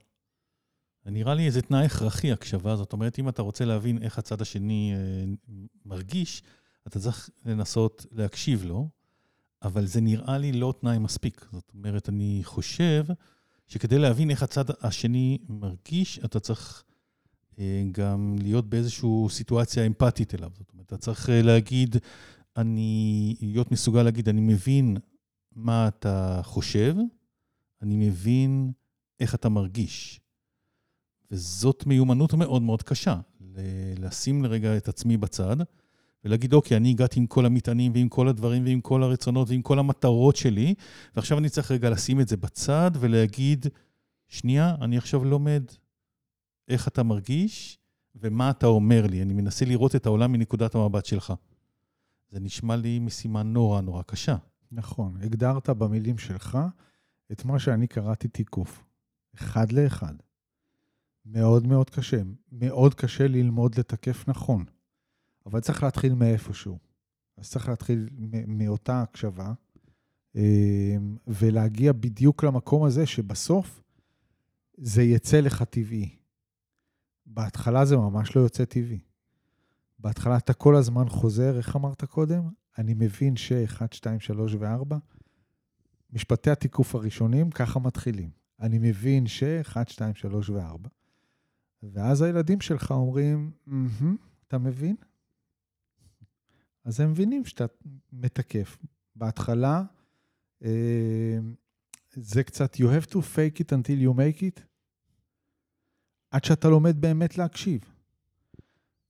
נראה 1.07 1.35
לי 1.35 1.47
איזה 1.47 1.63
תנאי 1.63 1.85
הכרחי, 1.85 2.33
הקשבה. 2.33 2.77
זאת 2.77 2.93
אומרת, 2.93 3.19
אם 3.19 3.29
אתה 3.29 3.43
רוצה 3.43 3.65
להבין 3.65 4.03
איך 4.03 4.19
הצד 4.19 4.41
השני 4.41 4.93
אה, 4.95 5.25
מרגיש, 5.85 6.43
אתה 6.87 7.01
צריך 7.01 7.31
לנסות 7.45 8.07
להקשיב 8.13 8.65
לו, 8.65 8.89
אבל 9.63 9.87
זה 9.87 10.01
נראה 10.01 10.39
לי 10.39 10.53
לא 10.53 10.75
תנאי 10.81 10.99
מספיק. 10.99 11.47
זאת 11.53 11.71
אומרת, 11.75 12.09
אני 12.09 12.41
חושב 12.45 13.05
שכדי 13.67 13.99
להבין 13.99 14.31
איך 14.31 14.43
הצד 14.43 14.65
השני 14.81 15.39
מרגיש, 15.49 16.19
אתה 16.25 16.41
צריך 16.41 16.85
גם 17.93 18.37
להיות 18.41 18.69
באיזושהי 18.69 19.09
סיטואציה 19.29 19.87
אמפתית 19.87 20.35
אליו. 20.35 20.51
זאת 20.59 20.71
אומרת, 20.73 20.87
אתה 20.87 20.97
צריך 20.97 21.31
אה, 21.31 21.43
להגיד, 21.43 21.97
אני, 22.57 23.35
להיות 23.41 23.73
מסוגל 23.73 24.03
להגיד, 24.03 24.29
אני 24.29 24.41
מבין 24.41 24.97
מה 25.53 25.89
אתה 25.89 26.41
חושב, 26.43 26.95
אני 27.83 28.09
מבין 28.09 28.73
איך 29.21 29.35
אתה 29.35 29.49
מרגיש. 29.49 30.21
וזאת 31.31 31.87
מיומנות 31.87 32.35
מאוד 32.35 32.63
מאוד 32.63 32.83
קשה, 32.83 33.21
לשים 33.99 34.45
לרגע 34.45 34.77
את 34.77 34.89
עצמי 34.89 35.17
בצד, 35.17 35.57
ולהגיד, 36.25 36.53
אוקיי, 36.53 36.77
אני 36.77 36.91
הגעתי 36.91 37.21
עם 37.21 37.27
כל 37.27 37.47
המטענים 37.47 37.93
ועם 37.95 38.09
כל 38.09 38.29
הדברים 38.29 38.65
ועם 38.65 38.81
כל 38.81 39.03
הרצונות 39.03 39.49
ועם 39.49 39.63
כל 39.63 39.79
המטרות 39.79 40.37
שלי, 40.37 40.75
ועכשיו 41.17 41.39
אני 41.39 41.49
צריך 41.49 41.71
רגע 41.71 41.91
לשים 41.91 42.21
את 42.21 42.29
זה 42.29 42.37
בצד 42.37 42.91
ולהגיד, 43.01 43.67
שנייה, 44.29 44.75
אני 44.81 44.97
עכשיו 44.97 45.25
לומד 45.25 45.63
איך 46.69 46.89
אתה 46.89 47.03
מרגיש 47.03 47.79
ומה 48.15 48.51
אתה 48.51 48.67
אומר 48.67 49.07
לי. 49.07 49.23
אני 49.23 49.35
מנסה 49.35 49.65
לראות 49.65 49.97
את 49.97 50.07
העולם 50.07 50.33
מנקודת 50.33 50.75
המבט 50.75 51.05
שלך. 51.05 51.33
זה 52.31 52.41
נשמע 52.41 52.77
לי 52.77 52.99
משימה 52.99 53.43
נורא 53.43 53.81
נורא 53.81 54.03
קשה. 54.03 54.37
נכון, 54.73 55.17
הגדרת 55.23 55.71
במילים 55.71 56.19
שלך 56.19 56.59
את 57.33 57.45
מה 57.45 57.59
שאני 57.59 57.87
קראתי 57.87 58.29
תיקוף. 58.29 58.85
אחד 59.35 59.73
לאחד. 59.73 60.15
מאוד 61.27 61.67
מאוד 61.67 61.91
קשה. 61.91 62.23
מאוד 62.53 62.95
קשה 62.95 63.29
ללמוד 63.29 63.79
לתקף 63.79 64.29
נכון. 64.29 64.65
אבל 65.47 65.61
צריך 65.61 65.83
להתחיל 65.83 66.15
מאיפשהו. 66.15 66.79
אז 67.37 67.51
צריך 67.51 67.69
להתחיל 67.69 68.09
מאותה 68.47 69.03
הקשבה, 69.03 69.53
אמ, 70.35 71.17
ולהגיע 71.27 71.93
בדיוק 71.93 72.45
למקום 72.45 72.85
הזה 72.85 73.07
שבסוף 73.07 73.83
זה 74.77 75.03
יצא 75.03 75.41
לך 75.41 75.63
טבעי. 75.63 76.17
בהתחלה 77.27 77.85
זה 77.85 77.97
ממש 77.97 78.37
לא 78.37 78.41
יוצא 78.41 78.65
טבעי. 78.65 79.01
בהתחלה 79.99 80.37
אתה 80.37 80.53
כל 80.53 80.77
הזמן 80.77 81.09
חוזר, 81.09 81.57
איך 81.57 81.77
אמרת 81.77 82.05
קודם? 82.05 82.43
אני 82.79 82.95
מבין 82.95 83.37
ש-1, 83.37 83.83
2, 83.91 84.21
3 84.21 84.55
ו-4, 84.55 84.95
משפטי 86.13 86.51
התיקוף 86.51 86.95
הראשונים, 86.95 87.51
ככה 87.51 87.79
מתחילים. 87.79 88.31
אני 88.61 88.79
מבין 88.79 89.27
ש-1, 89.27 89.77
2, 89.89 90.15
3 90.15 90.51
ו-4. 90.51 90.89
ואז 91.83 92.23
הילדים 92.23 92.61
שלך 92.61 92.91
אומרים, 92.91 93.51
mm-hmm, 93.69 94.05
אתה 94.49 94.59
מבין? 94.59 94.97
אז 96.85 97.01
הם 97.01 97.11
מבינים 97.11 97.45
שאתה 97.45 97.65
מתקף. 98.13 98.79
בהתחלה, 99.17 99.83
אה, 100.65 101.39
זה 102.13 102.45
קצת, 102.45 102.75
you 102.75 102.85
have 102.85 103.11
to 103.11 103.17
fake 103.17 103.61
it 103.61 103.73
until 103.73 104.01
you 104.07 104.17
make 104.17 104.41
it, 104.41 104.61
עד 106.35 106.45
שאתה 106.45 106.69
לומד 106.69 107.01
באמת 107.01 107.39
להקשיב. 107.39 107.81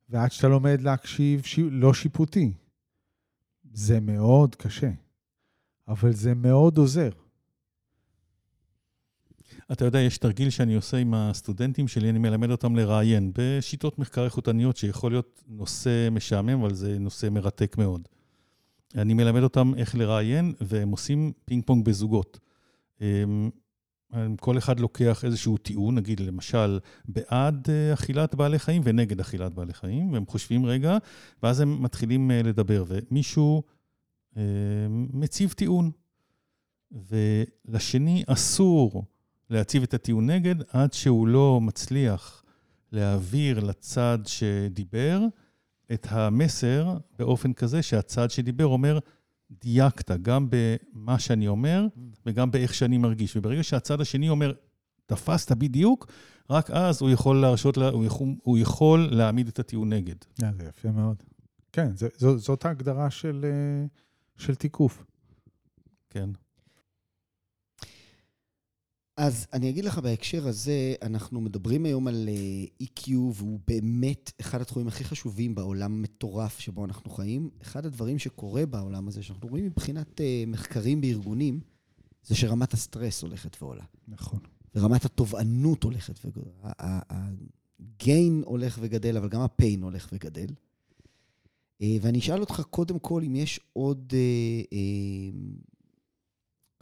ועד 0.09 0.33
שאתה 0.33 0.49
לומד 0.49 0.81
להקשיב 0.81 1.43
ש... 1.43 1.59
לא 1.59 1.95
שיפוטי. 1.95 2.53
זה 3.73 4.01
מאוד 4.01 4.55
קשה, 4.55 4.91
אבל 5.89 6.13
זה 6.13 6.35
מאוד 6.35 6.79
עוזר. 6.79 7.11
אתה 9.73 9.85
יודע, 9.85 10.01
יש 10.01 10.19
תרגיל 10.19 10.51
שאני 10.51 10.75
עושה 10.75 10.97
עם 10.97 11.15
הסטודנטים 11.15 11.89
שלי, 11.89 12.11
אני 12.11 12.19
מלמד 12.19 12.51
אותם 12.51 12.77
לראיין 12.77 13.33
בשיטות 13.35 13.99
מחקר 13.99 14.25
איכותניות, 14.25 14.77
שיכול 14.77 15.13
להיות 15.13 15.43
נושא 15.49 16.09
משעמם, 16.11 16.61
אבל 16.61 16.75
זה 16.75 16.99
נושא 16.99 17.29
מרתק 17.31 17.77
מאוד. 17.79 18.09
אני 18.95 19.15
מלמד 19.15 19.43
אותם 19.43 19.73
איך 19.77 19.95
לראיין, 19.95 20.55
והם 20.61 20.91
עושים 20.91 21.33
פינג 21.45 21.65
פונג 21.67 21.85
בזוגות. 21.85 22.39
כל 24.41 24.59
אחד 24.59 24.81
לוקח 24.81 25.25
איזשהו 25.25 25.57
טיעון, 25.57 25.95
נגיד 25.95 26.21
למשל, 26.21 26.79
בעד 27.05 27.67
אה, 27.71 27.95
אכילת 27.95 28.35
בעלי 28.35 28.59
חיים 28.59 28.83
ונגד 28.85 29.21
אכילת 29.21 29.55
בעלי 29.55 29.75
חיים, 29.75 30.13
והם 30.13 30.27
חושבים 30.27 30.67
רגע, 30.67 30.99
ואז 31.43 31.61
הם 31.61 31.83
מתחילים 31.83 32.31
אה, 32.31 32.43
לדבר, 32.43 32.85
ומישהו 32.89 33.63
אה, 34.37 34.43
מציב 34.91 35.53
טיעון, 35.53 35.91
ולשני 37.09 38.25
אסור 38.27 39.05
להציב 39.51 39.83
את 39.83 39.95
הטיעון 39.95 40.31
נגד 40.31 40.55
עד 40.69 40.93
שהוא 40.93 41.29
לא 41.29 41.61
מצליח 41.61 42.45
להעביר 42.93 43.61
לצד 43.61 44.19
שדיבר 44.27 45.21
את 45.93 46.07
המסר 46.11 46.97
באופן 47.19 47.53
כזה 47.53 47.83
שהצד 47.83 48.31
שדיבר 48.31 48.67
אומר, 48.67 48.99
דייקת, 49.61 50.11
גם 50.23 50.49
במה 50.51 51.19
שאני 51.19 51.49
אומר 51.49 51.87
וגם 52.27 52.51
באיך 52.51 52.75
שאני 52.75 52.99
מרגיש. 52.99 53.37
וברגע 53.37 53.63
שהצד 53.63 54.01
השני 54.01 54.29
אומר, 54.29 54.53
תפסת 55.07 55.53
בדיוק, 55.53 56.07
רק 56.51 56.71
אז 56.71 57.03
הוא 57.03 57.11
יכול 57.11 57.41
להרשות, 57.41 57.77
לה, 57.77 57.89
הוא, 57.89 58.05
יכול, 58.05 58.29
הוא 58.43 58.59
יכול 58.59 59.09
להעמיד 59.11 59.49
את 59.49 59.59
הטיעון 59.59 59.93
נגד. 59.93 60.17
זה 60.37 60.47
יפה 60.69 60.91
מאוד. 60.91 61.23
כן, 61.73 61.97
זה, 61.97 62.09
זו, 62.17 62.39
זאת 62.39 62.65
ההגדרה 62.65 63.11
של, 63.11 63.45
אה, 63.45 63.87
של 64.37 64.55
תיקוף. 64.55 65.05
כן. 66.11 66.31
אז 69.17 69.47
אני 69.53 69.71
אגיד 69.71 69.85
לך 69.85 69.99
בהקשר 69.99 70.49
הזה, 70.49 70.95
אנחנו 71.03 71.41
מדברים 71.41 71.85
היום 71.85 72.09
על 72.09 72.29
אה, 72.29 72.87
EQ, 72.87 73.11
והוא 73.11 73.61
באמת 73.67 74.33
אחד 74.41 74.61
התחומים 74.61 74.89
הכי 74.89 75.05
חשובים 75.05 75.55
בעולם 75.55 75.93
המטורף 75.93 76.59
שבו 76.59 76.85
אנחנו 76.85 77.11
חיים. 77.11 77.51
אחד 77.63 77.87
הדברים 77.87 78.19
שקורה 78.19 78.67
בעולם 78.67 79.09
הזה, 79.09 79.23
שאנחנו 79.23 79.49
רואים 79.49 79.67
מבחינת 79.67 80.21
uh, 80.21 80.23
מחקרים 80.47 81.01
בארגונים, 81.01 81.61
זה 82.25 82.35
שרמת 82.35 82.75
הסטרס 82.75 83.23
הולכת 83.23 83.63
ועולה. 83.63 83.85
נכון. 84.09 84.39
ורמת 84.75 85.05
התובענות 85.05 85.83
הולכת 85.83 86.15
וגדל. 86.25 86.51
הגיין 87.81 88.43
הולך 88.47 88.79
וגדל, 88.81 89.17
אבל 89.17 89.29
גם 89.29 89.41
הפיין 89.41 89.83
הולך 89.83 90.09
וגדל. 90.13 90.47
Uh, 90.47 91.85
ואני 92.01 92.19
אשאל 92.19 92.41
אותך 92.41 92.63
קודם 92.71 92.99
כל 92.99 93.23
אם 93.23 93.37
יש 93.37 93.61
עוד... 93.73 94.13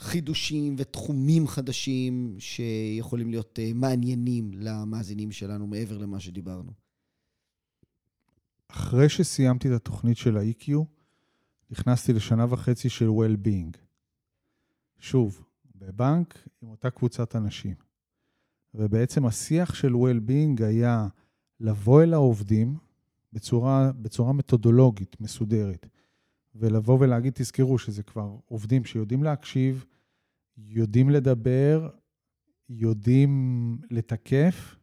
חידושים 0.02 0.74
ותחומים 0.78 1.46
חדשים 1.46 2.36
שיכולים 2.38 3.30
להיות 3.30 3.58
uh, 3.58 3.74
מעניינים 3.74 4.50
למאזינים 4.54 5.32
שלנו 5.32 5.66
מעבר 5.66 5.98
למה 5.98 6.20
שדיברנו. 6.20 6.72
אחרי 8.68 9.08
שסיימתי 9.08 9.68
את 9.68 9.72
התוכנית 9.72 10.16
של 10.16 10.36
ה-EQ, 10.36 10.70
נכנסתי 11.70 12.12
לשנה 12.12 12.46
וחצי 12.48 12.88
של 12.88 13.08
well-being. 13.08 13.76
שוב, 14.98 15.44
בבנק 15.74 16.48
עם 16.62 16.68
אותה 16.68 16.90
קבוצת 16.90 17.36
אנשים. 17.36 17.74
ובעצם 18.74 19.26
השיח 19.26 19.74
של 19.74 19.92
well-being 19.92 20.64
היה 20.64 21.08
לבוא 21.60 22.02
אל 22.02 22.14
העובדים 22.14 22.76
בצורה, 23.32 23.92
בצורה 23.92 24.32
מתודולוגית, 24.32 25.20
מסודרת, 25.20 25.86
ולבוא 26.54 26.98
ולהגיד, 27.00 27.32
תזכרו 27.36 27.78
שזה 27.78 28.02
כבר 28.02 28.36
עובדים 28.46 28.84
שיודעים 28.84 29.22
להקשיב, 29.22 29.84
יודעים 30.58 31.10
לדבר, 31.10 31.88
יודעים 32.68 33.78
לתקף, 33.90 34.76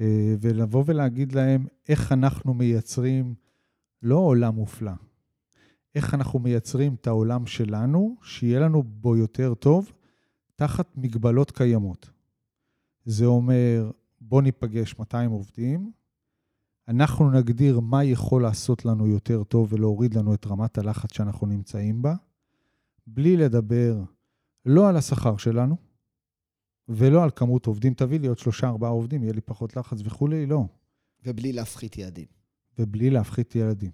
אה, 0.00 0.34
ולבוא 0.40 0.84
ולהגיד 0.86 1.32
להם 1.32 1.66
איך 1.88 2.12
אנחנו 2.12 2.54
מייצרים 2.54 3.34
לא 4.02 4.16
עולם 4.16 4.54
מופלא, 4.54 4.92
איך 5.94 6.14
אנחנו 6.14 6.38
מייצרים 6.38 6.94
את 6.94 7.06
העולם 7.06 7.46
שלנו, 7.46 8.16
שיהיה 8.22 8.60
לנו 8.60 8.82
בו 8.82 9.16
יותר 9.16 9.54
טוב, 9.54 9.92
תחת 10.56 10.96
מגבלות 10.96 11.50
קיימות. 11.50 12.10
זה 13.04 13.26
אומר, 13.26 13.90
בוא 14.20 14.42
ניפגש 14.42 14.98
200 14.98 15.30
עובדים, 15.30 15.92
אנחנו 16.88 17.30
נגדיר 17.30 17.80
מה 17.80 18.04
יכול 18.04 18.42
לעשות 18.42 18.84
לנו 18.84 19.06
יותר 19.06 19.44
טוב 19.44 19.72
ולהוריד 19.72 20.14
לנו 20.14 20.34
את 20.34 20.46
רמת 20.46 20.78
הלחץ 20.78 21.14
שאנחנו 21.14 21.46
נמצאים 21.46 22.02
בה, 22.02 22.14
בלי 23.06 23.36
לדבר 23.36 24.02
לא 24.66 24.88
על 24.88 24.96
השכר 24.96 25.36
שלנו, 25.36 25.76
ולא 26.88 27.24
על 27.24 27.30
כמות 27.36 27.66
עובדים. 27.66 27.94
תביא 27.94 28.20
לי 28.20 28.26
עוד 28.26 28.38
שלושה, 28.38 28.68
ארבעה 28.68 28.90
עובדים, 28.90 29.22
יהיה 29.22 29.32
לי 29.32 29.40
פחות 29.40 29.76
לחץ 29.76 29.98
וכולי, 30.04 30.46
לא. 30.46 30.64
ובלי 31.26 31.52
להפחית 31.52 31.98
יעדים. 31.98 32.26
ובלי 32.78 33.10
להפחית 33.10 33.54
ילדים. 33.54 33.90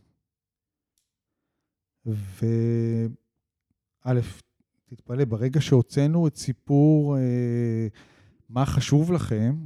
וא', 2.07 3.05
תתפלא, 4.87 5.25
ברגע 5.25 5.61
שהוצאנו 5.61 6.27
את 6.27 6.37
סיפור 6.37 7.17
אה, 7.17 7.89
מה 8.49 8.67
חשוב 8.67 9.13
לכם, 9.13 9.57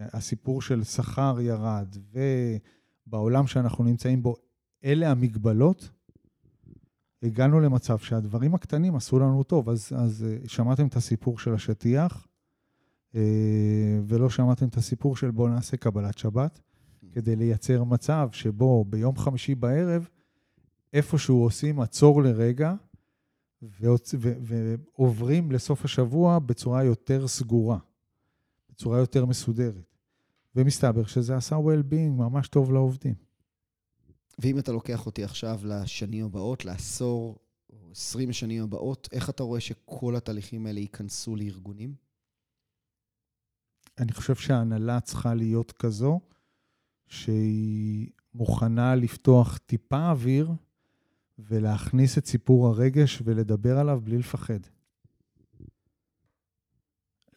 הסיפור 0.00 0.62
של 0.62 0.84
שכר 0.84 1.36
ירד, 1.40 1.96
ובעולם 3.06 3.46
שאנחנו 3.46 3.84
נמצאים 3.84 4.22
בו, 4.22 4.36
אלה 4.84 5.10
המגבלות, 5.10 5.90
הגענו 7.22 7.60
למצב 7.60 7.98
שהדברים 7.98 8.54
הקטנים 8.54 8.96
עשו 8.96 9.18
לנו 9.18 9.42
טוב. 9.42 9.68
אז, 9.68 9.92
אז 9.96 10.26
אה, 10.28 10.48
שמעתם 10.48 10.86
את 10.86 10.96
הסיפור 10.96 11.38
של 11.38 11.54
השטיח, 11.54 12.26
אה, 13.14 13.20
ולא 14.06 14.30
שמעתם 14.30 14.68
את 14.68 14.76
הסיפור 14.76 15.16
של 15.16 15.30
בואו 15.30 15.48
נעשה 15.48 15.76
קבלת 15.76 16.18
שבת, 16.18 16.60
כדי 17.12 17.36
לייצר 17.36 17.84
מצב 17.84 18.28
שבו 18.32 18.84
ביום 18.84 19.16
חמישי 19.16 19.54
בערב, 19.54 20.08
איפשהו 20.92 21.42
עושים 21.42 21.80
עצור 21.80 22.22
לרגע, 22.22 22.74
ועוברים 23.62 25.52
לסוף 25.52 25.84
השבוע 25.84 26.38
בצורה 26.38 26.84
יותר 26.84 27.28
סגורה, 27.28 27.78
בצורה 28.78 28.98
יותר 28.98 29.26
מסודרת. 29.26 29.96
ומסתבר 30.56 31.06
שזה 31.06 31.36
עשה 31.36 31.56
well-being 31.56 32.10
ממש 32.10 32.48
טוב 32.48 32.72
לעובדים. 32.72 33.14
ואם 34.38 34.58
אתה 34.58 34.72
לוקח 34.72 35.06
אותי 35.06 35.24
עכשיו 35.24 35.60
לשנים 35.64 36.24
הבאות, 36.24 36.64
לעשור 36.64 37.38
או 37.70 37.90
עשרים 37.90 38.32
שנים 38.32 38.62
הבאות, 38.62 39.08
איך 39.12 39.30
אתה 39.30 39.42
רואה 39.42 39.60
שכל 39.60 40.16
התהליכים 40.16 40.66
האלה 40.66 40.80
ייכנסו 40.80 41.36
לארגונים? 41.36 41.94
אני 43.98 44.12
חושב 44.12 44.34
שההנהלה 44.34 45.00
צריכה 45.00 45.34
להיות 45.34 45.72
כזו 45.72 46.20
שהיא 47.06 48.10
מוכנה 48.34 48.94
לפתוח 48.94 49.58
טיפה 49.58 50.10
אוויר 50.10 50.52
ולהכניס 51.38 52.18
את 52.18 52.26
סיפור 52.26 52.68
הרגש 52.68 53.22
ולדבר 53.24 53.78
עליו 53.78 54.00
בלי 54.04 54.18
לפחד. 54.18 54.60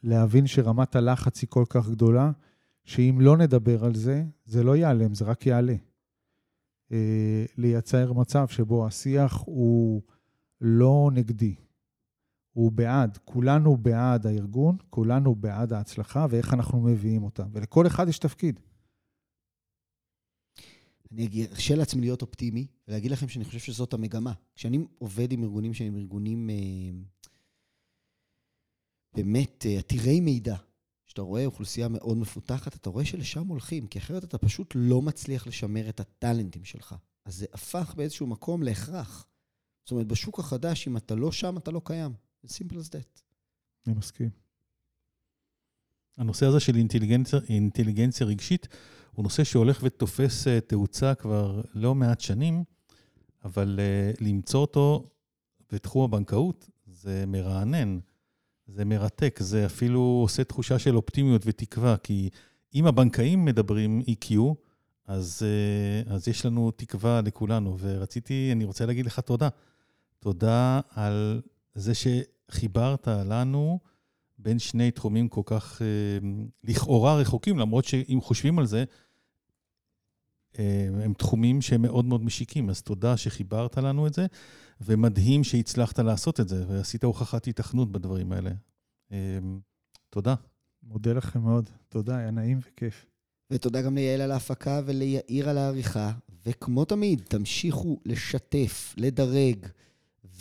להבין 0.04 0.48
שרמת 0.48 0.96
הלחץ 0.96 1.42
היא 1.42 1.50
כל 1.50 1.66
כך 1.70 1.90
גדולה, 1.90 2.32
שאם 2.84 3.18
לא 3.22 3.38
נדבר 3.38 3.86
על 3.86 3.96
זה, 3.96 4.24
זה 4.46 4.64
לא 4.64 4.76
ייעלם, 4.76 5.14
זה 5.14 5.26
רק 5.26 5.46
יעלה. 5.46 5.76
אה, 6.92 7.46
לייצר 7.58 8.14
מצב 8.14 8.48
שבו 8.48 8.88
השיח 8.88 9.44
הוא 9.46 10.02
לא 10.62 11.10
נגדי, 11.14 11.56
הוא 12.54 12.72
בעד. 12.72 13.18
כולנו 13.26 13.78
בעד 13.78 14.28
הארגון, 14.28 14.78
כולנו 14.90 15.36
בעד 15.36 15.74
ההצלחה 15.74 16.26
ואיך 16.30 16.54
אנחנו 16.54 16.82
מביאים 16.82 17.24
אותה. 17.24 17.46
ולכל 17.52 17.88
אחד 17.88 18.08
יש 18.08 18.20
תפקיד. 18.20 18.60
אני 21.12 21.48
ארשה 21.50 21.76
לעצמי 21.76 22.02
להיות 22.02 22.22
אופטימי 22.22 22.68
ולהגיד 22.88 23.12
לכם 23.12 23.28
שאני 23.28 23.46
חושב 23.46 23.60
שזאת 23.60 23.94
המגמה. 23.94 24.34
כשאני 24.56 24.80
עובד 24.98 25.32
עם 25.32 25.44
ארגונים 25.44 25.74
שהם 25.74 25.96
ארגונים 25.96 26.50
אה, 26.50 26.56
באמת 29.14 29.66
אה, 29.66 29.78
עתירי 29.78 30.20
מידע, 30.20 30.56
כשאתה 31.08 31.22
רואה 31.22 31.46
אוכלוסייה 31.46 31.88
מאוד 31.88 32.18
מפותחת, 32.18 32.76
אתה 32.76 32.90
רואה 32.90 33.06
שלשם 33.06 33.48
הולכים, 33.48 33.88
כי 33.88 34.00
אחרת 34.00 34.24
אתה 34.24 34.38
פשוט 34.38 34.74
לא 34.76 35.02
מצליח 35.02 35.48
לשמר 35.48 35.90
את 35.90 36.00
הטאלנטים 36.00 36.66
שלך. 36.66 36.96
אז 37.26 37.36
זה 37.36 37.46
הפך 37.54 37.94
באיזשהו 37.98 38.28
מקום 38.28 38.64
להכרח. 38.64 39.28
זאת 39.84 39.92
אומרת, 39.92 40.08
בשוק 40.08 40.40
החדש, 40.40 40.88
אם 40.88 40.98
אתה 40.98 41.16
לא 41.16 41.32
שם, 41.32 41.58
אתה 41.58 41.72
לא 41.72 41.82
קיים. 41.84 42.14
זה 42.44 42.58
simple 42.58 42.74
as 42.74 42.90
that. 42.90 43.22
אני 43.88 43.96
מסכים. 43.96 44.30
הנושא 46.18 46.46
הזה 46.46 46.60
של 46.60 46.76
אינטליגנציה, 46.76 47.40
אינטליגנציה 47.50 48.28
רגשית 48.28 48.68
הוא 49.12 49.24
נושא 49.24 49.44
שהולך 49.44 49.80
ותופס 49.84 50.48
אה, 50.48 50.62
תאוצה 50.62 51.16
כבר 51.16 51.62
לא 51.74 51.96
מעט 51.96 52.22
שנים, 52.22 52.64
אבל 53.44 53.80
uh, 53.80 54.24
למצוא 54.24 54.60
אותו 54.60 55.10
בתחום 55.72 56.04
הבנקאות 56.04 56.70
זה 56.86 57.24
מרענן, 57.28 58.00
זה 58.74 58.86
מרתק, 58.86 59.40
זה 59.42 59.66
אפילו 59.66 60.00
עושה 60.00 60.44
תחושה 60.44 60.80
של 60.80 60.96
אופטימיות 60.96 61.42
ותקווה, 61.46 61.98
כי 61.98 62.30
אם 62.76 62.86
הבנקאים 62.86 63.46
מדברים 63.46 64.02
EQ, 64.10 64.36
אז, 65.08 65.44
uh, 66.08 66.12
אז 66.12 66.28
יש 66.28 66.46
לנו 66.46 66.72
תקווה 66.72 67.22
לכולנו, 67.22 67.78
ורציתי, 67.80 68.50
אני 68.52 68.66
רוצה 68.66 68.86
להגיד 68.86 69.06
לך 69.06 69.20
תודה. 69.20 69.50
תודה 70.20 70.80
על 70.90 71.42
זה 71.76 71.92
שחיברת 71.94 73.08
לנו 73.08 73.80
בין 74.38 74.60
שני 74.60 74.92
תחומים 74.92 75.28
כל 75.28 75.42
כך 75.46 75.82
uh, 75.82 76.26
לכאורה 76.64 77.16
רחוקים, 77.16 77.60
למרות 77.60 77.86
שאם 77.86 78.20
חושבים 78.22 78.60
על 78.60 78.66
זה, 78.66 78.84
אה, 80.60 80.88
הם 81.04 81.14
תחומים 81.14 81.62
שהם 81.62 81.82
מאוד 81.82 82.06
מאוד 82.06 82.24
משיקים, 82.24 82.70
אז 82.70 82.82
תודה 82.82 83.18
שחיברת 83.18 83.78
לנו 83.78 84.08
את 84.08 84.14
זה, 84.14 84.26
ומדהים 84.86 85.44
שהצלחת 85.44 86.00
לעשות 86.00 86.40
את 86.40 86.50
זה, 86.50 86.66
ועשית 86.68 87.04
הוכחת 87.04 87.48
התכנות 87.48 87.92
בדברים 87.92 88.32
האלה. 88.32 88.52
אה, 89.12 89.18
תודה. 90.10 90.36
מודה 90.84 91.14
לכם 91.14 91.42
מאוד. 91.42 91.70
תודה, 91.90 92.18
היה 92.18 92.32
נעים 92.32 92.60
וכיף. 92.60 93.06
ותודה 93.52 93.82
גם 93.82 93.96
ליעל 93.96 94.22
על 94.22 94.32
ההפקה 94.32 94.82
וליאיר 94.86 95.50
על 95.50 95.58
העריכה. 95.58 96.12
וכמו 96.46 96.86
תמיד, 96.86 97.22
תמשיכו 97.28 98.00
לשתף, 98.06 98.94
לדרג 98.98 99.68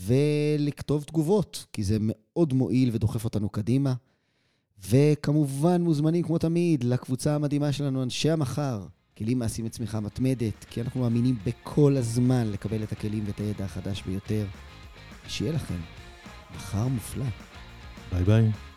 ולכתוב 0.04 1.04
תגובות, 1.04 1.66
כי 1.72 1.84
זה 1.84 1.96
מאוד 2.00 2.52
מועיל 2.52 2.90
ודוחף 2.92 3.24
אותנו 3.24 3.48
קדימה. 3.48 3.94
וכמובן, 4.88 5.82
מוזמנים 5.82 6.22
כמו 6.22 6.38
תמיד 6.38 6.84
לקבוצה 6.84 7.34
המדהימה 7.34 7.72
שלנו, 7.72 8.02
אנשי 8.02 8.30
המחר. 8.30 8.86
כלים 9.20 9.38
מעשיים 9.38 9.66
לצמיחה 9.66 10.00
מתמדת, 10.00 10.64
כי 10.70 10.80
אנחנו 10.80 11.00
מאמינים 11.00 11.36
בכל 11.46 11.96
הזמן 11.96 12.50
לקבל 12.52 12.82
את 12.82 12.92
הכלים 12.92 13.24
ואת 13.26 13.40
הידע 13.40 13.64
החדש 13.64 14.02
ביותר. 14.06 14.46
שיהיה 15.28 15.52
לכם 15.52 15.80
מחר 16.56 16.86
מופלא. 16.86 17.24
ביי 18.12 18.24
ביי. 18.24 18.69